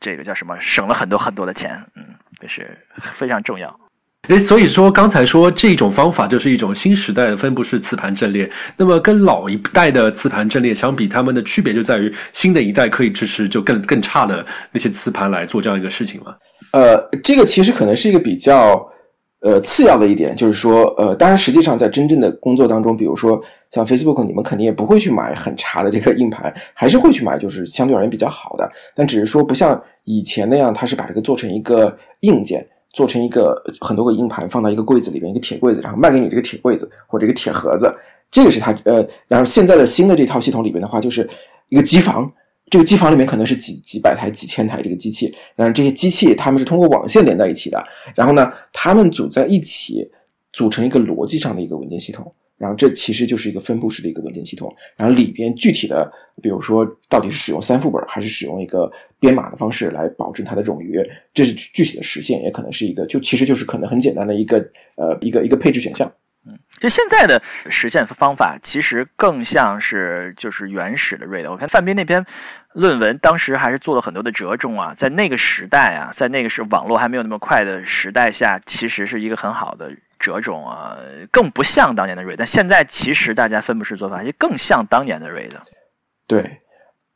[0.00, 2.04] 这个叫什么，省了很多很多的钱，嗯，
[2.40, 3.74] 这是非常重要。
[4.28, 8.50] 诶，所以说刚才说这种方法就是一种新时代的分布式磁盘阵列。
[8.76, 16.34] 那么跟老一代的磁盘阵列相比，它们的区别就在于新的一代可以支持就更更差的那些磁盘来做这样一个事情嘛？
[16.72, 18.86] 呃，这个其实可能是一个比较
[19.40, 23.40] 呃次要的一点，就是说，呃，当然实际上在真正的工作当中，比如说
[23.70, 32.66] 像 Facebook，你们肯定也不会去买很差的这个硬盘，还是会去买就是相对而言比较好的，但只是说不像以前那样，它是把这个做成一个硬件。
[32.94, 37.94] 做成一个很多个硬盘放到一个柜子里面，一个铁柜子，然后卖给你这个铁柜子或者一个铁盒子，
[38.30, 41.28] 这个是它呃，然后现在的新的这套系统里面的话，就是
[41.68, 42.28] 一个机房，
[42.70, 47.82] 这个机房里面可能是几几百台、几千台这个机器，然后这些机器它们是通过网线连在一起的，
[48.14, 50.08] 然后呢，它们组在一起，
[50.52, 52.32] 组成一个逻辑上的一个文件系统。
[52.58, 56.10] 然后这其实就是一个分布式的一个文件系统，然后里边具体的，
[56.42, 58.90] 比如说到底是使用三副本还是使用一个
[59.20, 61.00] 编码的方式来保证它的冗余，
[61.32, 64.58] 这是具体的实现，也可能是一个就其实就是可能很简单的一个
[64.96, 66.12] 呃一个一个配置选项。
[66.80, 71.50] 就现在的实现方法其实更像是就是原始的 read。
[71.50, 72.24] 我看范斌那篇
[72.72, 79.90] 论文当时还是做了很多的折中啊，在那个时代啊，在那个是网络还没有那么快的时代下，其实是一个很好的。
[80.20, 80.98] 折中啊，
[81.30, 85.52] 更不像当年的 read 但现在其实大家分布式做法就更像当年的 read。
[86.26, 86.60] 对，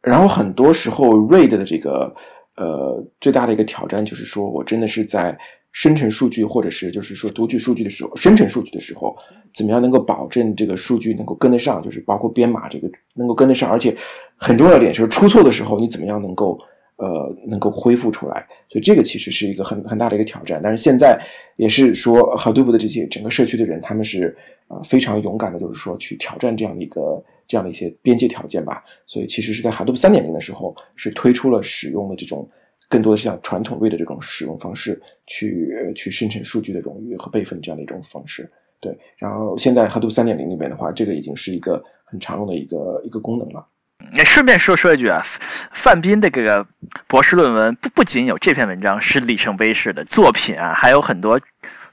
[0.00, 2.14] 然后很多时候 read 的这个
[2.54, 5.36] 呃最大的一个挑战就是说我真的是在
[5.72, 9.16] 生成数据或者是就是说读取数据的时候，生成数据的时候，
[9.54, 13.96] 怎么样能够保证这个数据能够跟得上，就是包括编码这个能够跟得上，而且
[14.36, 16.58] 很重要一点就是出错的时候你怎么样能够。
[16.96, 20.60] 呃，能够恢复出来，所以这个其实是一个很很大的一个挑战。
[20.62, 21.20] 但是现在
[21.56, 24.36] 也是说，Hadoop 的这些整个社区的人，他们是
[24.68, 28.84] 呃非常勇敢的，就是说去挑战这样的一个这样的一些边界条件吧。
[29.04, 32.46] 所以其实是在 Hadoop 三点零的时候，是推出了使用的这种
[32.92, 35.66] 更多的像传统 RAID 的这种使用方式，去
[35.96, 38.46] 去生成数据的冗余和备份这样的一种方式。
[38.80, 43.64] 对，然后现在 Hadoop 三点零里面的话，这个已经是一个很常用的一个一个功能了。
[44.12, 45.24] 那顺便说说一句啊，
[45.72, 46.66] 范斌的这个
[47.06, 51.40] 博士论文不不仅有这篇文章是里程碑式的作品啊，还有很多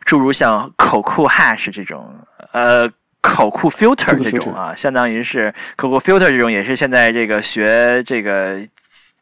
[0.04, 2.14] 诸如像口库 hash 这种，
[2.52, 2.92] 呃，
[3.22, 8.60] 口库 filter 这种啊，相当于是口库 filter 这种，也是现在这个学这个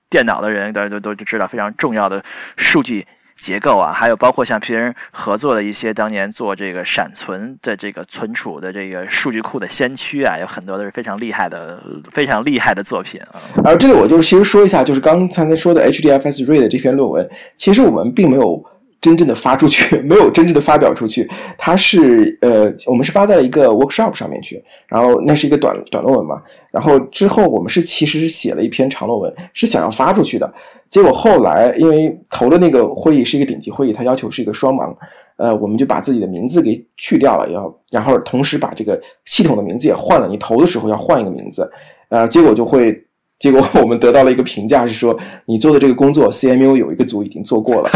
[0.10, 2.24] 电脑的人都都都知道非常重要的
[2.55, 3.05] 数据。
[3.39, 11.80] 结构啊，还有包括像别人合作的一些当年做这个闪存的这个存储的这个数据库的先驱啊，有很多都是非常厉害的、
[12.12, 13.39] 非常厉害的作品啊。
[13.64, 18.66] 而这里我就其实说一下，就是刚才说的 HDFS Read 这篇论文，其实我们并没有
[19.00, 21.30] 真正的发出去， 没有真正的发表出去。
[21.58, 26.41] 它是呃，我们是发在了一个 workshop 上面去，然后那是一个短短论文嘛。
[26.72, 30.52] 然后之后我们是其实是写了一篇长论文，是想要发出去的。
[30.89, 34.95] 结果后来因为投的那个会议是一个顶级会议，它要求是一个双盲，
[35.38, 40.28] 呃，我们就把自己的名字给去掉了，要然后同时把这个系统的名字也换了。
[40.28, 41.70] 你投的时候要换一个名字，
[42.10, 43.04] 呃，结果就会。
[43.39, 47.89] 结果我们得到了一个评价，是说你做的这个工作，CMU 有一个组已经做过了。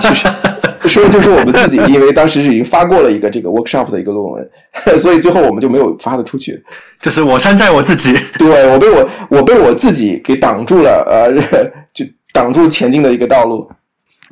[0.00, 0.28] 其 实
[0.88, 4.50] 说的就是我们自己，因为当时是已经发过了一个这个 workshop 的一个论文，
[4.98, 6.62] 所以最后我们就没有发的出去。
[7.00, 11.32] 就是我山寨我自己，对我被我我被我自己给挡住了，呃，
[11.92, 13.68] 就挡住前进的一个道路。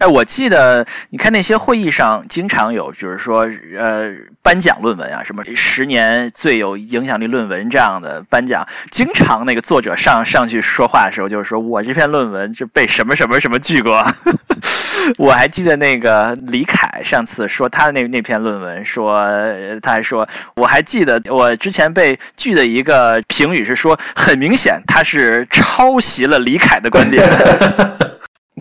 [0.02, 3.48] 哎，我记得你看那些会议上经常有，就是说，
[3.78, 14.04] 呃，颁奖论文啊，什么十年最有影响力论文这样的颁奖，经常那个作者上上去说话的时候，就是说我这篇论文就被什么什么什么拒过。
[15.18, 19.24] 我还记得那个李凯上次说他的那那篇论文，说
[19.82, 27.24] 他还说，我还记得我之前被拒的一个评语是说，很明显他是抄袭了李凯的观点。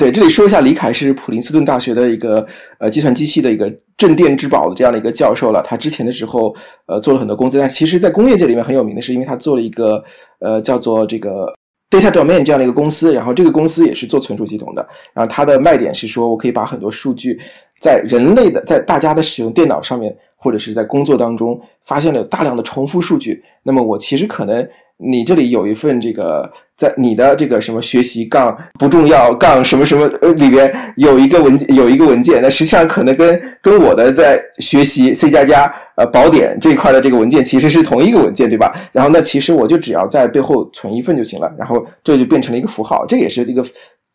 [0.02, 2.44] 对，这里说一下，李凯是普林斯顿大学的一个
[2.80, 5.62] 呃计算机系的一个镇店之宝的这样的一个教授了。
[5.64, 6.56] 他之前的时候
[6.88, 10.04] 呃做了很多工作，但是其实在工业界里面很有名的是，因为他做了一个
[10.40, 11.54] 呃叫做这个
[11.92, 14.82] Data Domain 这样的一个公司，然后这个公司也是做存储系统的。
[15.14, 17.40] 然后它的卖点是说我可以把很多数据
[17.80, 24.68] 在人类的在大家的使用电脑上面或者是在工作当中发现了大量的重复数据，那么我其实可能。
[25.04, 26.48] 你这里有一份这个，
[26.82, 38.74] 在你的这个什么学习杠不重要杠什么什么呃里边有一个文有一个文件，那实际上可能跟跟我的在学习 C 加加呃宝典这块的这个文件其实是同一个文件，对吧？
[38.92, 43.64] 然后那其实我就只要在背后存一份就行了，然后这就变成了一个符号，这也是一个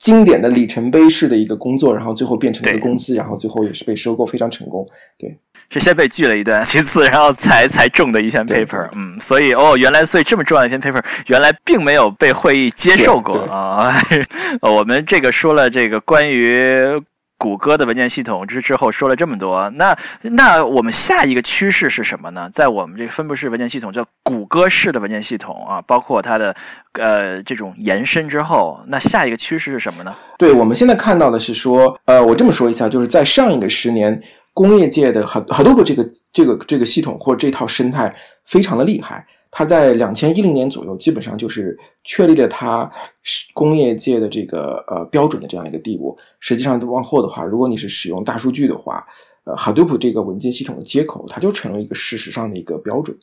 [0.01, 4.85] 经典的里程碑式的一个工作，然后最后变成了一个公司，然后最后也是被收购非常成功，
[5.17, 5.39] 对。
[5.69, 13.93] 是先被拒了一顿，其次然后才才中的一篇 paper，嗯，所以哦，原来所以这么重要的一篇 paper，原来并没有被会议接受过啊。
[14.62, 17.03] 我们这个说了这个关于
[17.37, 22.49] 谷歌的文件系统之之后说了这么多，那那我们下一个趋势是什么呢？
[22.53, 26.55] 在我们这个分布式文件系统叫谷歌式的文件系统啊，包括它的
[26.93, 30.14] 呃这种延伸之后，那下一个趋势是什么呢？
[30.39, 34.23] 对，我们现在看到的是说，呃，我这么说一下，就是在上一个十年。
[34.57, 42.91] 工业界的很很多个这个这个这个系统或这套生态非常的厉害，它在两千一零年左右基本上就是确立了它
[43.53, 46.17] 工业界的这个呃标准的这样一个地步。
[46.41, 49.07] 实际上往后的话，如果你是使用大数据的话，
[49.45, 53.15] 呃，Hadoop 这个文件系统的接口，它就成了一个事实上的一个标准，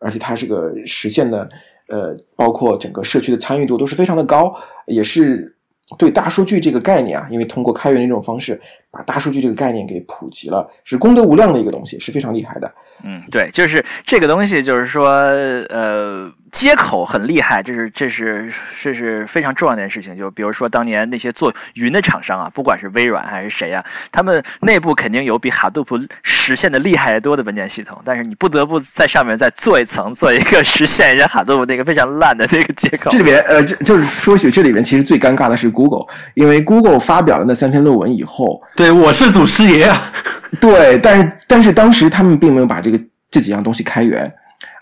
[0.00, 1.48] 而且它这个实现的
[1.86, 4.52] 呃，包括整个社区的参与度都是非常的高，
[4.86, 5.56] 也是。
[5.98, 8.58] 对大数据这个概念啊，因为通过开源的这种方式，
[8.92, 12.72] 把大数据这个概念给普及了，是功德无量的一个东西，是非常厉害的。
[13.02, 16.30] 嗯，对，就是这个东西，就是说，呃。
[16.52, 20.14] 接口很厉害，这是这是这是非常重要的一件事情。
[20.14, 23.82] 就比如说当年那些做云的厂商啊，不管是微软还是谁啊，
[24.12, 33.10] 他们内部肯定有比 Hadoop 实现的厉害得多的文件系统，但是你不得不在上面再做一层，做一个实现一下 Hadoop 那个非常烂的那个接口。
[33.10, 40.12] 这里边呃，这就是说起这里边其实最尴尬的是 Google，因为 Google 发表了那三篇论文以后，对对我是祖师爷啊，
[40.60, 44.32] 对，但是但是当时他们并没有把这个这几样东西开源。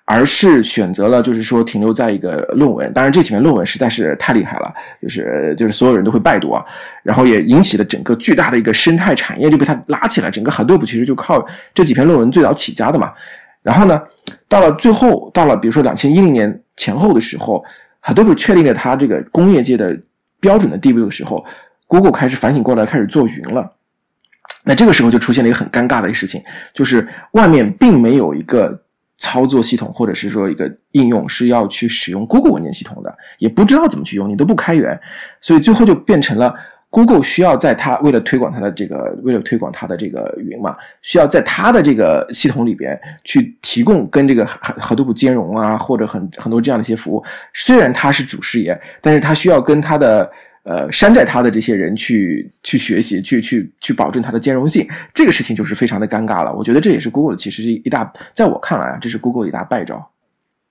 [0.06, 2.92] 而是选择了，就是说停留在一个论文。
[2.92, 6.64] 当然，这几篇论文实在是太厉害了，就是就是所有人都会拜读啊。
[7.04, 10.28] 然后也引起了整个巨大的一个生态产业就被它拉起来。
[10.28, 13.12] 整个 Hadoop 其实就靠这几篇论文最早起家的嘛。
[13.62, 14.02] 然后呢，
[14.48, 17.64] 到了最后，到了比如说两千一零年前后的时候
[18.02, 19.96] ，Hadoop 确定了它这个工业界的
[20.40, 21.44] 标准的地位的时候
[21.86, 23.70] ，Google 开始反省过来，开始做云了。
[24.64, 26.42] 那这个时候就出现了一个很尴尬的一个事情，
[26.72, 28.82] 就是外面并没有一个。
[29.22, 34.98] 操作系统或者是说一个应用是要去使用 Google 文件系统的，也不知道怎么去用，你都不开源，
[35.42, 36.54] 所以最后就变成了
[36.88, 47.22] Google 需要在它为了推广它的这个，为了推广它的这个云嘛，需要在它的这个系统里边去提供跟这个很很多不兼容啊，或者很很多这样的一些服务。
[47.52, 50.32] 虽然它是主事业，但是它需要跟它的。
[50.62, 56.52] 呃，山寨它的这些人去去学习，去去去保证它的兼容性，这个事情就是非常的尴尬了。
[56.52, 60.10] 我觉得这也是 Google 其实是一大，在我看来啊，这是 Google 一大败招。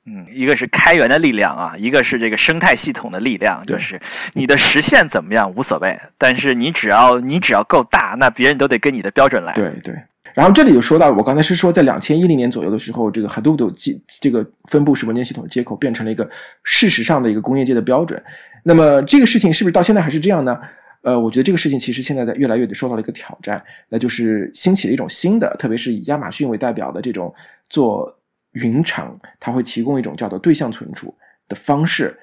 [0.06, 4.00] 嗯，一个是开源的力量啊，一个是这个生态系统的力量，就是
[4.34, 9.54] 你的实现怎么样无所谓，但是你只要你只要够大，那别人都得跟你的标准来。
[9.54, 9.94] 对对。
[10.36, 16.30] 然后这里就说到，我刚才是说在两千一零年左右的时候，这个 Hadoop 的这个分布式文件系统接口变成了一个
[16.64, 18.22] 事实上的一个工业界的标准。
[18.64, 20.60] 那么这个事情是不是到现在还是这样呢？
[21.02, 27.34] 呃，我觉得这个事情其实现在在越来越的受到了一个挑战，那就是兴起了一种新的，特别是以亚马逊为代表的这种
[27.70, 28.14] 做
[28.52, 31.16] 云厂，它会提供一种叫做对象存储
[31.48, 32.18] 的方式。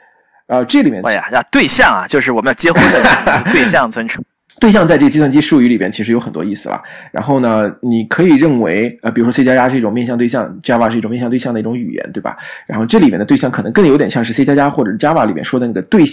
[0.49, 4.22] 呃，这里面，哎呀，对象啊，就是我们要结婚的 对象存储。
[4.59, 6.83] 对象在这个计算机术语里边其实有很多意思了。
[7.13, 12.37] 然后呢，你可以认为，呃，比如说 C 加加是一种面向对象，Java 是一种面向对象的一种语言，对吧？
[12.67, 16.05] 然后这里面的对象可能更有点像是 C 加加或者 Java 里面说的那个对，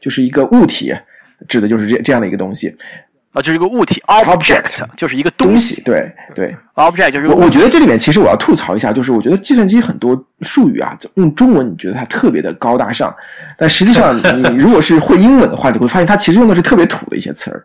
[0.00, 0.94] 就是一个物体，
[1.48, 2.74] 指的就是这这样的一个东西。
[3.32, 5.82] 啊，就是一个物体，object 就是一个东西。
[5.82, 7.26] 对对，object 就是。
[7.26, 13.14] 我我觉得这里面其实我要吐槽一下，就是我觉得计算机很多术语啊，用中文你觉得它特别的高大上，
[13.58, 17.62] 但实际上你如果是会英文的话，你会发现它其实用的是特别土的一些词儿。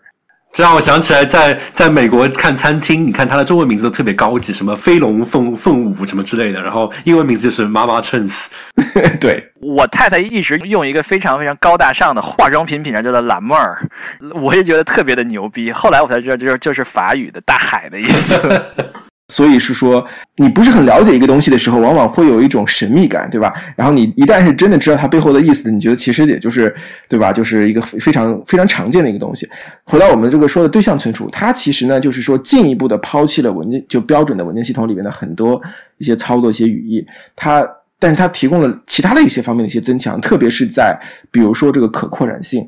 [0.54, 8.50] 这让我想起来，在在美国看餐厅，你看它的中文名字都特别高级，什么飞龙凤凤舞什么之类的，然后英文名字就是妈妈 Chance。
[9.20, 13.90] 对我太太一直用一个非常非常高大上的化妆品品牌叫做蓝妹儿，
[14.36, 15.72] 我也觉得特别的牛逼。
[15.72, 18.40] 后来我才知道，就是就是法语的大海的意思。
[19.30, 20.06] 所以是说，
[20.36, 23.54] 你不是很了解一个东西的时候，往往会有一种神秘感，对吧？
[23.76, 26.76] 然后你一旦是真的知道它背后的意思，你觉得其实也就是，
[27.08, 27.32] 对吧？
[27.32, 29.50] 就是一个非常非常常见的一个东西。
[29.86, 35.60] 回到我们这个说的对象存储，它其实呢，就是说进一步的抛弃了文件就标准的文件系统里面的很多
[35.98, 37.04] 一些操作一些语义，
[37.36, 37.66] 它，
[37.98, 40.96] 但是它提供了其他的一些方面的一些增强，特别是在
[41.32, 42.68] 比如说这个可扩展性，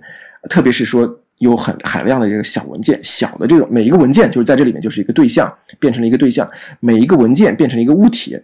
[0.50, 1.20] 特别是说。
[1.40, 8.40] 有很海量的这个小文件，小的这种每一个文件就是在这里面就是一个对象，变成了一个对象，每一个文件变成了一个物体。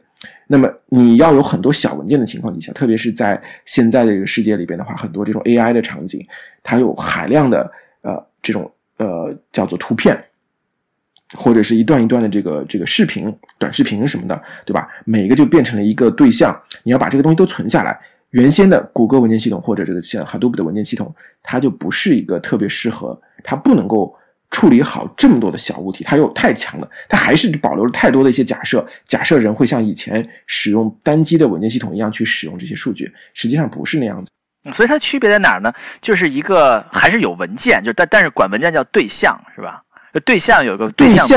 [0.45, 6.25] 那么你要有很多小文件的情况底下，特别是在现在的这个世界里边的话，很多这种 AI 的场景，
[6.61, 7.71] 它有海量的
[8.01, 10.21] 呃这种呃叫做图片，
[11.33, 14.89] 或者是一段一段的这个这个视频、短视频什么的，对吧？
[15.05, 17.97] 每一个就变成了一个对象，你要把这个东西都存下来。
[18.31, 21.13] 原先的谷歌文件系统或者这个像 Hadoop 的文件系统，
[21.43, 24.13] 它就不是一个特别适合，它不能够
[24.49, 34.31] 处理好这么多的小物体，它又太强了，它还是保留了太多的一些假设，假设人会像以前使用单机的文件系统一样去使用这些数据，实际上不是那样子。
[34.73, 35.73] 所以它区别在哪儿呢？
[36.01, 39.81] 就是一个还是有文件，就但但是管文件叫对象是吧？
[40.25, 41.27] 对象有个对象。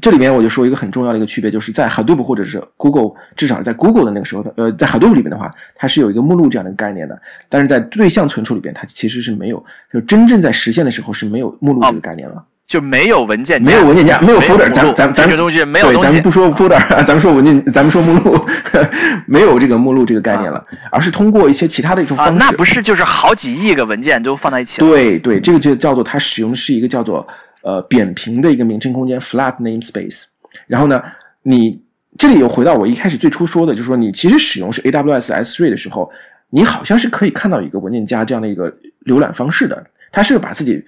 [0.00, 7.20] 这里面我就说一个很重要的一个区别，就是在 Hadoop 或者是 Google，至少在 Google 的那个时候的，呃，在 Hadoop 里面的话，它是有一个目录这样的概念的。
[7.48, 18.46] 但是在对象存储里边，它其实是没有，就真正在实现的时候是没有目录这个概念了，就没有文件夹，没有文件夹，没有 folder，咱咱咱这东西没有东西，咱们不说 folder，咱们说文件，咱们说目录，
[19.26, 22.32] 没有这个目录这个概念了，而是通过一些其他的一种方式。
[22.34, 24.80] 那不是就是好几亿个文件都放在一起？
[24.80, 27.26] 对对，这个就叫做它使用的是一个叫做
[27.62, 30.24] 呃扁平的一个名称空间 （flat namespace）。
[30.66, 31.02] 然后呢，
[31.42, 31.80] 你
[32.16, 36.10] 这里又回到我一开始最初说的，就是说你其实使用是 AWS S3 的时候，
[36.50, 39.86] 你好像是可以看到一个文件夹这样的一个浏览方式的。
[40.10, 40.82] 它是把自己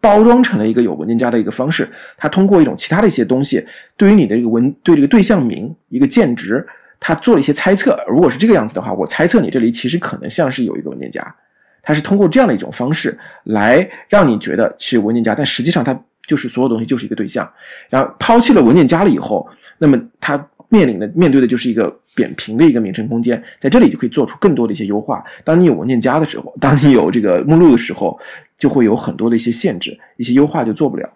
[0.00, 3.66] 包装成了一个有文件夹的一个方式，它通过一种其他的一些东西，
[3.96, 6.64] 对于你的一个文对这个对象名一个键值，
[7.00, 7.98] 它做了一些猜测。
[8.06, 11.34] 如果是这个样子的话，我猜测你这里其实可能像是有一个文件夹，
[11.82, 15.98] 它是通过这样的一种方式来让你觉得是文件夹，但实际上它。
[16.26, 17.50] 就是所有东西就是一个对象，
[17.88, 19.48] 然后抛弃了文件夹了以后，
[19.78, 25.24] 那么它面临的面对的就是一个扁平的一个名称空间，在这里就可以做出更多的一些优化。
[25.44, 28.18] 当你有文件夹的时候，当你有这个目录的时候，
[28.58, 31.08] 就会有很多的一些限制，一些优化就做不了。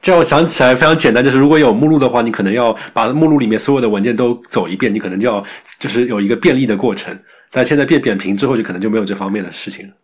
[0.00, 5.44] 这让我想起来非常简单，就是如果有目录的话，你可能要把目录里面所有的文件都走一遍，你可能就要
[5.78, 7.16] 就是有一个便利的过程。
[7.52, 9.94] 但现在变扁平之后，就可能就没有这方面的事情了。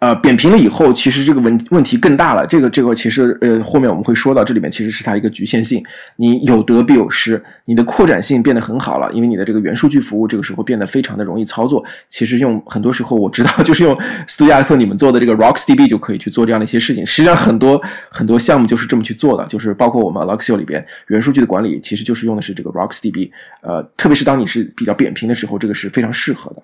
[0.00, 2.46] 呃，扁平了以后，其实这个问问题更大了。
[2.46, 5.84] 这个这个其实呃，后面我们会说到，这里面其实是它一个局限性。
[6.16, 11.84] 你有得必有失，你的扩展性变得很好了，因为你的这个元数据服务这个时候变得非常的容易操作。
[12.08, 13.94] 其实用很多时候我知道， 就是用
[14.26, 17.04] 斯图亚特你们做的这个 RocksDB 就可以去做这样的一些事情。
[17.04, 17.78] 实际上很多
[18.08, 23.30] 很多项目就是这么去做的，就是包括我们 Luxio 里边元数据的管理，其实就是用的是这个 RocksDB。
[23.60, 26.62] 呃，特别是当你是比较扁平的时候，这个是非常适合的。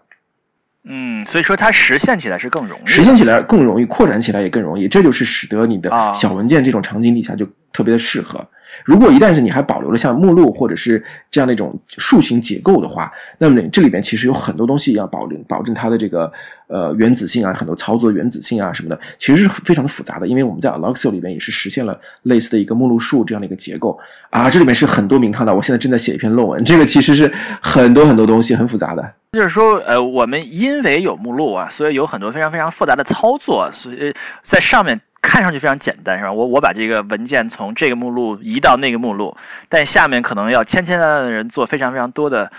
[0.89, 8.47] 嗯，所以说它实现起来是更容易，实现起来更容易，扩展起来也更容易，这就是使得你的小文件这种场景底下就特别的适合。
[8.85, 16.31] 如果一旦是你还保留了像目录或者是这样的一种树形结构的话，那么这里边其实有很多东西要保证保证它的这个
[16.69, 20.27] 呃原子性啊，很多操作原子性啊什么的，其实是非常的复杂的。
[20.27, 23.99] 因为我们在 Alluxio 里边也是实现了类似的一个目录树这样的一个结构
[24.31, 25.55] 啊，这里面是很多名堂的。
[25.55, 29.13] 我现在正在写一篇论文，这个其实是很多很多东西很复杂的。
[29.33, 35.01] 就是说，呃，我们因为有目录啊，所以有很多非常非常复杂的操作，所以在上面。
[35.27, 36.33] 看上去非常简单，是吧？
[36.33, 39.37] 我我把这个文件从这个目录移到那个目录，
[39.69, 42.51] 但下面可能要千千万万的人做非常非常多的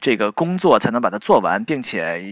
[0.00, 2.22] 这个工作才能把它做完，并且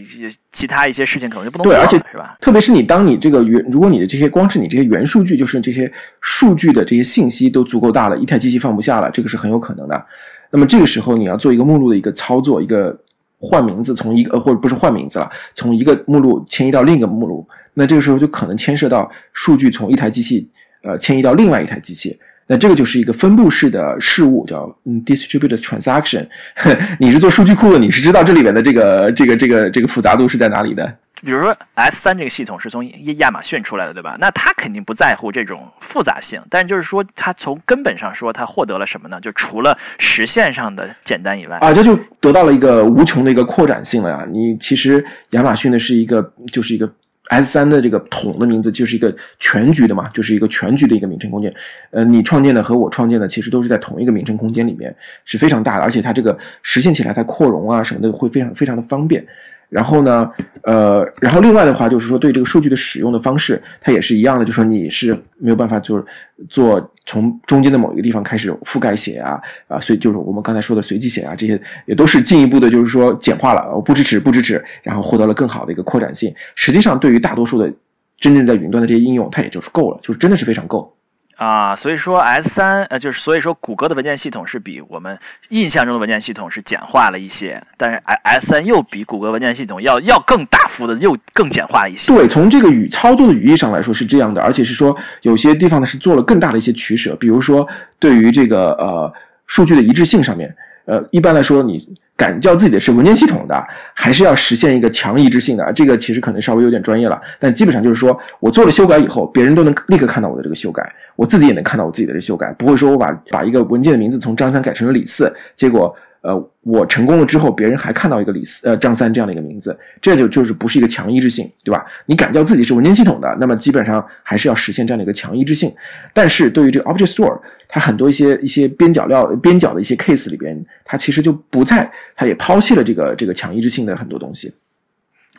[0.53, 2.37] 其他一些事情可能就不能做了，是吧？
[2.41, 10.07] 特别是你当你这个原，如果你的这些光是你这些元数据，就是这些数据的这些信息都足够大了，一台机器放不下了，这个是很有可能的。
[10.51, 12.97] 那么这个时候你要做一个目录的一个操作，一个
[13.39, 20.49] 换名字，从一个呃或者不是换名字了，从一个目录迁移到另一个目录，那这个时候就可能牵涉到数据从一台机器
[20.83, 22.19] 呃迁移到另外一台机器。
[22.47, 26.27] 那这个就是一个分布式的事物，叫嗯 distributed transaction。
[26.99, 30.93] 你是做数据库的，你是知道这里面的这个这个这个这个复杂度是在哪里的。
[31.23, 32.85] 比如说 S 三这个系统是从
[33.19, 34.17] 亚马逊出来的，对吧？
[34.19, 39.21] 那它肯定不在乎这种复杂性，但就是说，它从根本上说，它获得了什么呢？
[39.21, 44.27] 就除了实现上的简单以外，啊，这就得到了一个无穷的一个扩展性了呀。
[44.29, 46.93] 你其实亚马逊的是一个，就是一个。
[47.31, 51.55] S 三的这个桶的名字就是一个全局的嘛，就是一个全局的一个名称空间。
[51.91, 59.25] 呃，你创建的和我创建的其实都是在同一个名称空间里面，是非常大的，而且它这个实现起来它扩容啊什么的会非常非常的方便。
[59.71, 60.31] 然后呢，
[60.65, 66.05] 呃，然后另外的话就是说，对这个数据的使用的方式，它也是一样的，就说你是没有办法就是
[66.49, 76.35] 做从中间的某一个地方开始覆盖写啊啊，所以就是我们刚才说的随机写啊，这些也都是进一步的，就是说简化了，不支持不支持，然后获得了更好的一个扩展性。
[76.57, 77.73] 实际上，对于大多数的
[78.19, 80.93] 真正在云端的这些应用，它也就是够了，就是真的是非常够。
[81.41, 85.19] 啊，所以说 S 三呃，就是所以说谷歌的文件系统是比我们
[85.49, 92.13] 印象中的文件系统是简化了一些，但是 S 三又比谷歌文件系统要要更大幅的又更简化一些。
[92.13, 97.67] 对，从这个语操作的语义上来说是这样的，而且是说有些地方呢是做了更大的一些取舍，比如说
[97.99, 99.11] 对于这个呃
[99.47, 101.89] 数据的一致性上面，呃一般来说你。
[102.21, 105.73] 敢叫自己的是文件系统的，还是要实现一个强一致性的？
[105.73, 115.97] 这个其实可能稍微有点专业了，但基本上就是说我做了修改以后，别人都能立刻看到我的这个修改，我自己也能看到我自己的这修改，不会说我把把一个文件的名字从张三改成了李四，结果。
[116.23, 121.87] 呃，我成功了之后，别人还看到一个李四呃张三这样的一个名字，这就就是不是一个强一致性，对吧？
[122.05, 125.75] 你敢叫自己是文件系统的，那么基本上还是要实现这样的一个强一致性。
[126.13, 134.53] 但是对于这个 Object Store，它很多一些一些边角料边角的一些 case 里边，它其实就不在，它也抛弃了这个这个强一致性的很多东西。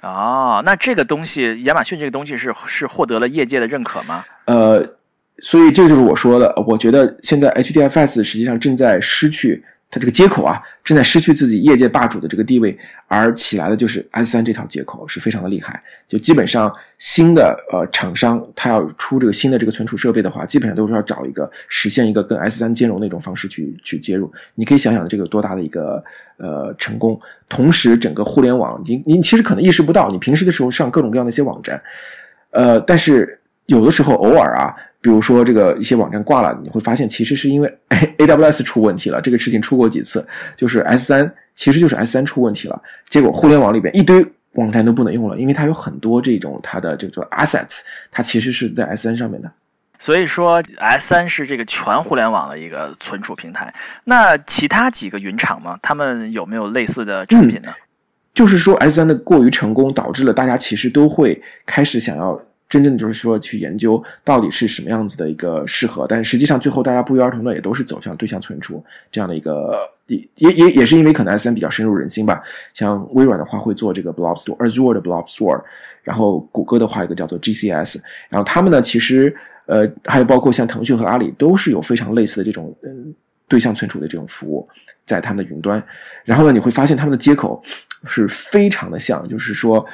[0.02, 4.26] 哦，那这个东西，亚马逊这个东西是是获得了业界的认可吗？
[4.46, 4.84] 呃，
[5.38, 9.64] 所以这就是我说的，我觉得现在 HDFS 实际上正在失去。
[9.92, 12.76] 它这个接口啊，正在失去自己业界霸主的这个地位，
[13.08, 15.84] 而起来的就是 S 三这套接口是非常的厉害。
[16.08, 24.32] 就基本上新的呃厂商，它要出这个新的这个存储设备的话，基本上都是要找一个实现一个跟 S 三兼容那种方式去去接入。
[24.56, 26.02] 你可以想想这个有多大的一个
[26.38, 27.20] 呃成功。
[27.50, 31.82] 同时，整个互联网，你你其实可能意识不到，你平时的时候上各种各样的一些网站，
[32.52, 34.74] 呃，但是有的时候偶尔啊。
[35.02, 37.78] 比如说这个一些网站挂了，你会发现其实是因为
[38.20, 39.20] A W S 出问题了。
[39.20, 40.26] 这个事情出过几次，
[40.56, 42.80] 就是 S 三其实就是 S 三出问题了，
[43.10, 44.24] 结果互联网里边一堆
[44.54, 47.80] 网站都不能用了，因为它有很多这种它的这个 assets，
[48.12, 49.52] 它其实是在 S 三上面的。
[49.97, 53.74] 所以说 S 三是这个全互联网的一个存储平台。
[54.04, 55.80] 那其他几个云厂嘛？
[55.82, 57.74] 他们有没有类似的产品呢？
[58.36, 62.39] 就是说 S 三的过于成功，导致了大家其实都会开始想要。
[62.72, 72.41] 真正的就是说去研究到底是什么样子的一个适合，但是实际上最后大家不约而同的也都是走向对象存储这样的一个，也也也也是因为可能 S 三比较深入人心吧。
[72.74, 75.61] 像微软的话会做这个 Blob Store，Azure 的 Blob Store，
[76.01, 77.99] 然后谷歌的话一个叫做 GCS，
[78.30, 83.13] 然后他们呢其实呃还有包括像腾讯和阿里都是有非常类似的这种嗯
[83.49, 84.65] 对象存储的这种服务
[85.05, 85.84] 在他们的云端，
[86.24, 87.61] 然后呢你会发现他们的接口
[88.05, 89.86] 是非常的像，就是说。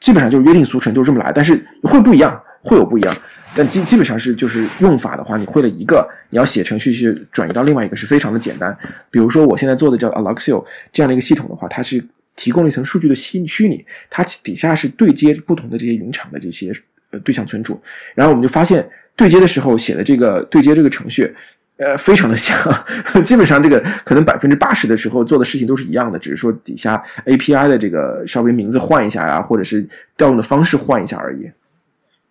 [0.00, 1.32] 基本上就是约定俗成，就是这么来。
[1.32, 3.16] 但是会不一样，会有不一样。
[3.54, 8.76] 但基基本上是就是用法的话，你会了一个，你要写程序去转移到另外一个是非常的简单。
[9.10, 12.04] 比如说我现在做的叫 Alexio 这样的一个系统的话，它是
[12.36, 16.70] 提供了一层数据的虚虚拟，它底下是对接不同的这些云厂的这些
[17.10, 17.80] 呃对象存储。
[18.14, 18.86] 然后我们就发现
[19.16, 21.34] 对接的时候写的这个对接这个程序。
[21.78, 22.56] 呃，非常的像，
[23.22, 31.50] 基本上这个可能百分之八十的时候做的事情都是一样的，只是说底下 API 的这个稍微名字换一下呀，或者是调用的方式换一下而已。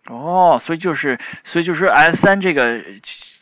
[0.10, 2.82] 哦，所以就是，所以就是 S 三这个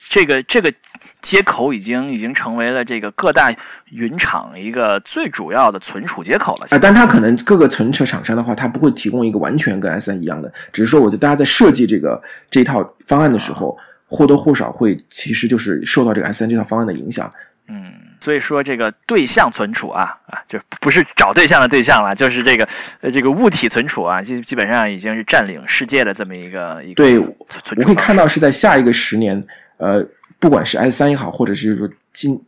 [0.10, 0.74] 这个这个
[1.22, 3.56] 接口已经已经成为了这个各大
[3.90, 6.68] 云厂一个最主要的存储接口了。
[6.72, 13.78] 啊，但它可能各个存储厂商的话，它不会提供一个完全跟 S 三一样的，只是说我觉得大家在设计这个这套方案的时候。
[14.14, 17.34] 或多或少会，其实就是受到这个 S N 这套方案的影响。
[17.68, 22.68] 嗯，所以说这个对象存储啊啊，就不是找对象的对象了，就是这个
[23.02, 26.96] 呃这个物体存储啊，基基本上已经是占领世界的这么一个一个。
[26.96, 29.42] 对，我可以看到是在下一个十年，
[29.78, 30.06] 呃，
[30.40, 32.40] 不管是 S 三也好，或者是说今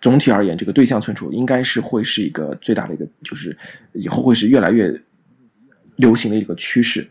[0.00, 3.56] 总体而言，这个对象存储应该是会是一个最大的一个，就是
[3.92, 4.92] 以后会是越来越
[5.96, 7.06] 流行的一个趋势。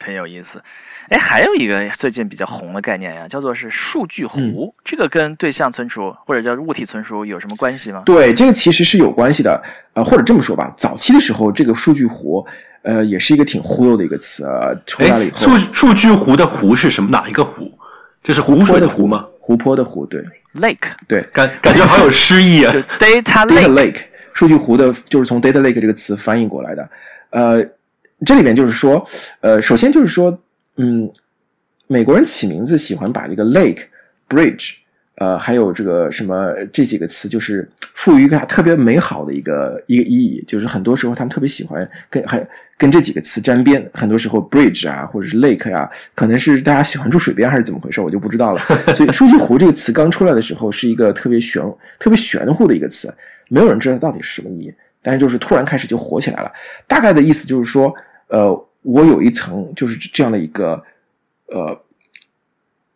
[0.00, 0.62] 很有意思。
[1.08, 4.74] 哎，还有一个最近比较红的概念呀，叫做是数据湖。
[4.84, 8.02] 这个跟对象存储或者叫物体存储有什么关系吗？
[8.04, 9.62] 对，这个其实是有关系的。
[9.94, 12.44] 呃，或者这么说吧，早期的时候，这个数据湖，
[12.82, 14.44] 呃，也是一个挺忽悠的一个词。
[14.84, 17.08] 出来了以后，数数据湖的湖是什么？
[17.08, 17.70] 哪一个湖？
[18.22, 19.24] 这是湖水的湖吗？
[19.38, 20.20] 湖泊的湖，对
[20.56, 22.74] ，lake，对，感感觉好有诗意啊。
[22.98, 23.98] data lake，
[24.34, 26.90] 数据湖的，就是从 data lake 这个词翻译过来的。
[27.30, 27.64] 呃，
[28.24, 29.06] 这里面就是说，
[29.40, 30.36] 呃，首先就是说，
[30.76, 31.10] 嗯。
[31.88, 33.82] 美国人起名字喜欢把这个 lake、
[34.28, 34.72] bridge，
[35.18, 40.42] 呃，还有这个什么这几个词，就是赋予一个特别美好的一个一个意义。
[40.48, 42.44] 就是很多时候他们特别喜欢跟还
[42.76, 43.88] 跟这几个词沾边。
[43.94, 48.60] 很多时候 bridge 啊，或者是 lake 呀，可能是大家喜欢住水边还是怎么回事，我就不知道了。
[48.96, 51.62] 所以数据湖这个词刚出来的时候是一个特别玄、
[52.00, 53.14] 特别玄乎的一个词，
[53.48, 54.74] 没有人知道到底是什么意义。
[55.00, 56.50] 但是就是突然开始就火起来了。
[56.88, 57.94] 大概的意思就是说，
[58.26, 60.82] 呃，我有一层就是这样的一个。
[61.48, 61.80] 呃，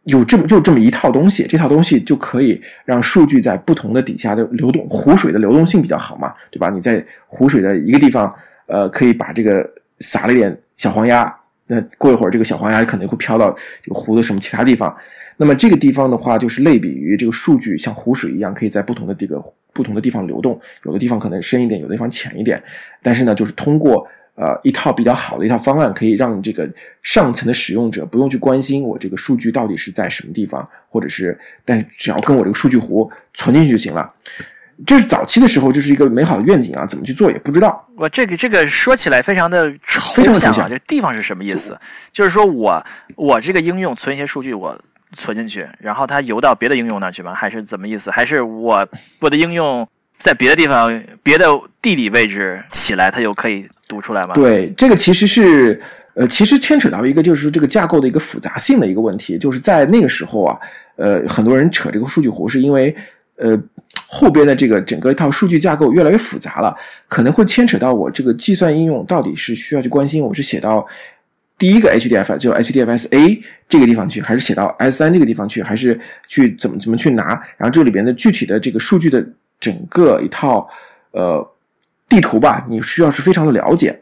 [0.03, 6.69] 有这么就这么一套东西，这套东西就可以让数据在不同的底下的流动，湖水的流动性比较好嘛，对吧？
[6.69, 8.35] 你在湖水的一个地方，
[8.67, 9.65] 呃，可以把这个
[10.01, 11.33] 撒了一点小黄鸭，
[11.69, 14.93] 那过一会儿这个小黄鸭可能会飘到这个湖的什么其他地方。
[15.37, 19.41] 那么这个地方的话，就是类比于这个数据像湖水一样，可以在不同的这个
[19.73, 22.61] 不同的地方流动，有的地方可能深一点，有的地方浅一点，
[23.01, 24.05] 但是呢，就是通过。
[24.41, 26.67] 呃，一套比较好的一套方案，可以让这个
[27.03, 34.11] 上层的使用者不用去关心我这个数据到底是在什么地方，或者是，但只要跟我这个数据湖存进去就行了。
[34.87, 37.87] 这是早期的时候，就是一个美好的愿景啊，怎么去做也不知道。
[37.99, 41.79] 我这个这个说起来非常的抽象啊，这地方是什么意思？
[42.11, 42.83] 就是说我
[43.17, 44.75] 我这个应用存一些数据，我
[45.13, 47.35] 存进去，然后它游到别的应用那去吗？
[47.35, 48.11] 还是怎么意思？
[48.11, 48.89] 还是我
[49.21, 49.87] 我的应用？
[50.21, 51.47] 在别的地方、别的
[51.81, 54.35] 地理位置起来，它就可以读出来吗？
[54.35, 55.81] 对，这个其实是，
[56.13, 59.39] 呃，其实牵扯到一个就是这个架构的一个复杂性的一个问题。
[59.39, 60.59] 就是在那个时候啊，
[60.97, 62.95] 呃，很多人扯这个数据湖，是因为，
[63.37, 63.59] 呃，
[64.07, 66.77] 后边的这个整个一套数据架构越来越复杂了，
[67.09, 70.87] 可能会牵扯到我这个计算应用到底是需要去关心我是写到
[71.57, 75.99] 第一个 HDF 就 HDFS A 这个地方去，还是写到 S 三这个地方去，还是
[76.29, 77.29] 去怎么怎么去拿？
[77.57, 79.27] 然后这里边的具体的这个数据的。
[79.61, 80.69] 整个一套
[81.13, 81.47] 呃
[82.09, 83.97] 地图吧，你需要是非常的了解，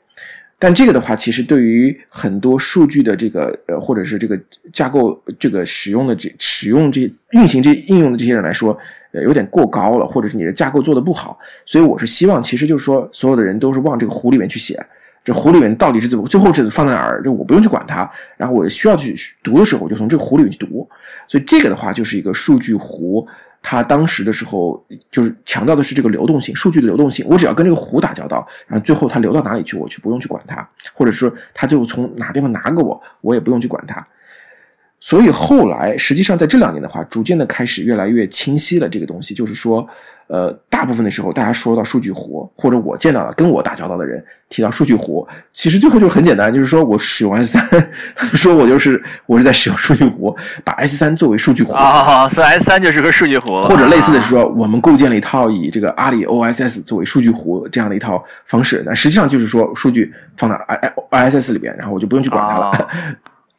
[0.59, 4.39] 但这个的话，其实对于很多数据的这个呃，或者是这个
[4.73, 8.77] 架构这个使用的这使用这运行这应用的这些人来说，
[9.13, 14.81] 呃，有点过高了，或者是你的架构做的不好，所以我是希望，其实就是说，所有的人都是往这个湖里面去写，
[15.23, 20.89] 这湖里面到底是怎么，最后是放在哪儿，这我不用去管它，然后我需要去读的时候，我就从这个湖里面去读，
[21.27, 23.27] 所以这个的话就是一个数据湖。
[23.71, 27.23] 他当时的时候就是强调的是这个流动性，数据的流动性。
[27.29, 34.03] 我只要跟这个湖打交道，然后最后它流到哪里去，我就不用去管它，或者说它就从哪地方拿给我，我也不用去管它。
[35.01, 38.89] 所以后来实际上在这两年的话，逐渐的开始越来越清晰了。
[38.89, 39.87] 这个东西就是说。
[40.29, 47.91] 呃，大部分的时候，大家说到数据湖，或者我见到的跟我打交道的人提到数据湖，其实最后就很简单，就是说我使用 S 三，
[48.37, 60.57] 说我就是我是在使用数据湖，把 S 三作为数据湖啊，所以 S 三就是个数据湖，或者类似的说，我们构建了一套以这个阿里 OSS 作为数据湖这样的一套方式，那实际上就是说数据放到
[61.11, 62.89] I ISS 里边，然后我就不用去管它了。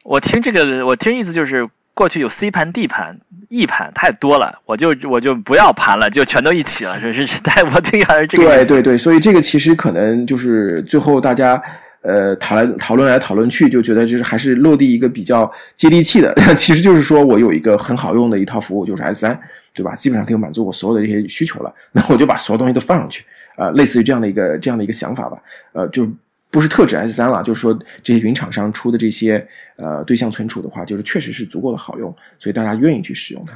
[0.04, 1.68] 我听这个，我听意思就是。
[1.92, 3.18] 过去有 C 盘、D 盘、
[3.50, 6.98] E 盘太多了，我就我就不要盘了，就全都一起了。
[7.12, 8.44] 是是但我是这个？
[8.44, 11.60] 对对对，所以这个其实可能就是最后大家
[12.02, 16.34] 呃讨来讨论来讨论去，就觉得就是还是落地一个比较接地气的。
[16.56, 19.38] 其实就是说我有一个很好用的一套服务，就是 S 三，
[19.74, 19.94] 对吧？
[19.94, 21.74] 基本上可以满足我所有的这些需求了。
[21.92, 23.24] 那我就把所有东西都放上去，
[23.56, 25.36] 呃，类似于这样的一个这样的一个想法吧，
[25.72, 26.08] 呃，就。
[26.50, 29.46] 不是特指 S 三了，就是说这些云厂商出的这些
[29.76, 33.54] 呃对象存储的话，就是确实是足够的好用，所以大家愿意去使用它。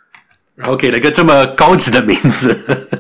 [0.55, 2.57] 然后给了一个这么高级的名字，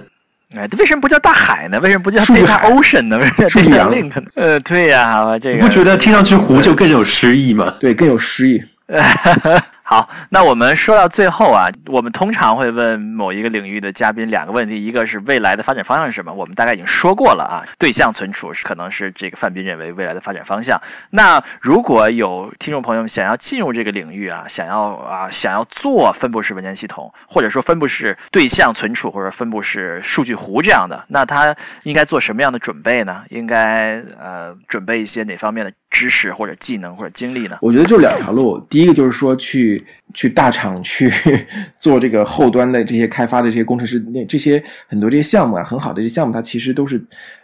[0.56, 1.78] 哎，为什么不叫大海呢？
[1.80, 3.18] 为什么不叫 Data Ocean 呢？
[3.18, 4.26] 为什么叫 Data Link 呢？
[4.34, 7.72] 呃，对呀，这个你不觉得听上去湖就更有诗意吗？
[7.78, 8.62] 对，更有诗意。
[9.94, 16.32] 好，那我们说到最后啊，我们通常会问某一个领域的嘉宾两个问题，一个是未来的发展方向是什么？
[16.32, 20.76] 我们大概已经说过了啊，对象存储是可能是这个范斌认为未来的发展方向。
[21.10, 31.54] 那如果有听众朋友们想要进入这个领域啊，想要啊想要做分布式文件系统，或者说分布式对象存储或者分布式数据湖这样的，那他
[31.84, 33.22] 应该做什么样的准备呢？
[33.28, 35.70] 应该呃准备一些哪方面的？
[35.94, 37.56] 知识或者技能或者经历呢？
[37.62, 39.80] 我觉得就两条路，第一个就是说去
[40.12, 41.08] 去大厂去
[41.78, 47.00] 做这个后端的这些开发的这些工程师，那这些很多这些项目啊，很好的这些项目，它其实都是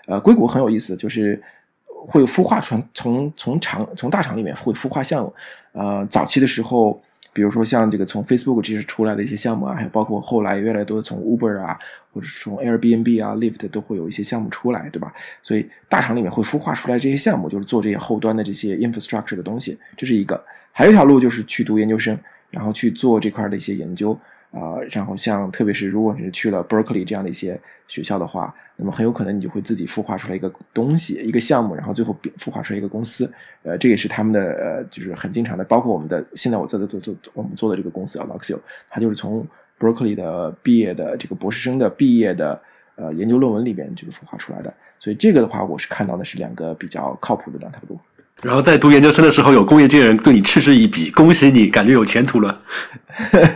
[0.06, 1.40] 呃硅谷很有意思，就是
[1.86, 5.32] 会孵化成从从厂从大厂里面会孵化项目，
[5.72, 7.01] 呃，早期的时候。
[7.41, 11.79] 比如说像这个从 Facebook 这些出来的一些项目啊，还有包括后来越来越多从 Uber 啊，
[12.12, 15.11] 或者是从 Airbnb 啊、l i f t 都会有一些项目出来，对吧？
[15.43, 20.39] 所以大厂里面会孵化出来这些项目，就是做这些后端的这些 infrastructure 的东西，这是一个。
[20.71, 22.15] 还有一条路就是去读研究生，
[22.51, 24.15] 然后去做这块的一些研究。
[24.52, 33.31] 啊，然后像特别是如果你是去了 Berkeley 这样的一些学校的话，那么很有可能你就会自己孵化出来一个东西、一个项目，然后最后孵化出来一个公司。
[33.62, 35.62] 呃，这也是他们的呃，就是很经常的。
[35.62, 38.59] 包括我们的现在我在做做做我们做的这个公司啊，Luxio，
[38.89, 39.47] 它就是从
[39.78, 42.60] Berkeley 的毕业的这个博士生的毕业的
[42.97, 44.74] 呃研究论文里边就是孵化出来的。
[44.98, 47.98] 所以这个的话，我是看到的是两个比较靠谱的两条路。
[48.43, 52.59] 然后在读研究生的时候，有工业界人对你嗤之以鼻，恭喜你，感觉有前途了。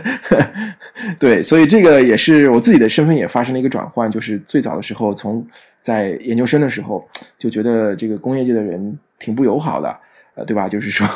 [1.19, 5.45] 对，所以这个也是我自己的身份也发生了一个转换，就是最早的时候，从
[5.81, 7.03] 在研究生的时候
[7.39, 9.97] 就觉得这个工业界的人挺不友好的，
[10.35, 10.69] 呃，对吧？
[10.69, 11.07] 就是说，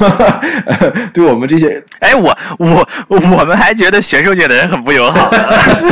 [1.13, 5.29] 对我们这些，哎，我我我们还觉得学术界的人很不友好。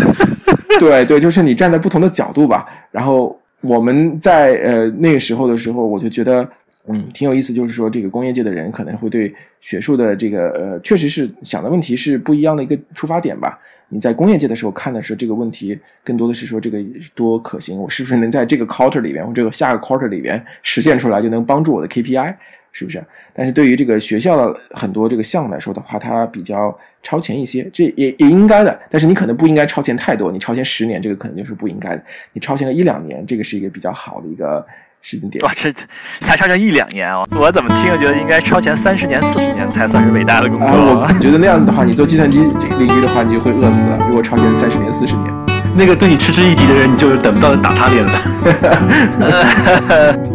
[0.80, 2.66] 对对，就是你站在不同的角度吧。
[2.92, 6.48] 然后我们在呃那个时候的时候，我就觉得。
[6.90, 13.60] 嗯，挺有意思，就是说这个工业界的人可能会对学术的这个呃，确实是想的问题是不一样的一个出发点吧。
[13.90, 16.78] 你在工业界的时候看的是这个问题，更多的是说这个
[17.14, 22.34] 多可行，我是不是能在这个 quarter 里边或这个下个 quarter 里边实现出来，就能帮助我的 KPI，
[22.72, 23.04] 是不是？
[23.34, 28.78] 但是对于这个学校的很多这个项目来说的话，它比较超前一些，这也也应该的。
[28.90, 32.04] 但是你可能不应该超前太多，你超前十年，这个可能就是不应该的。
[32.32, 34.66] 你超前个一两年，这个是一个比较好的一个。
[35.10, 35.72] 时间点哇，这
[36.20, 37.26] 才超前一两年哦！
[37.40, 40.68] 我怎么听着觉得应该超前三十年、四十年才算是伟大的工作？
[40.68, 43.98] 我觉得那样子的话，你做计算机这个领域的话，你就会饿死了。
[44.10, 45.34] 如果超前三十年、四十年，
[45.78, 48.20] 那个对你嗤之以鼻的人，你就等不到打他脸了。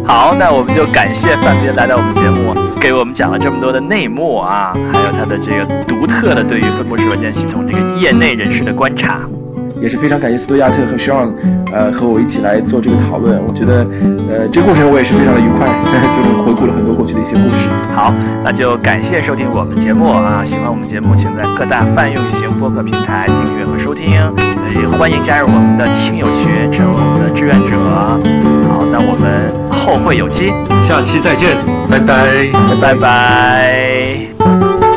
[0.08, 9.20] 好，那我们就感谢范斌来到我们节目，给我们讲了这么多的内幕啊，还有他的这个独特的对于分布式软件系统这个业内人士的观察。
[9.82, 11.32] 也是非常感谢斯图亚特和 Sean，
[11.72, 13.42] 呃，和我一起来做这个讨论。
[13.44, 13.84] 我觉得，
[14.30, 15.66] 呃，这个过程我也是非常的愉快，
[16.14, 17.68] 就是回顾了很多过去的一些故事。
[17.94, 18.14] 好，
[18.44, 20.44] 那就感谢收听我们节目啊！
[20.44, 24.12] 喜欢我们节目，请在各大泛用型播客平台订阅和收听。
[24.72, 27.76] 也欢迎加入我们的听友群，成为我们的志愿者。
[28.68, 30.48] 好，那我们后会有期，
[30.88, 31.56] 下期再见，
[31.90, 32.50] 拜拜，
[32.80, 34.91] 拜拜。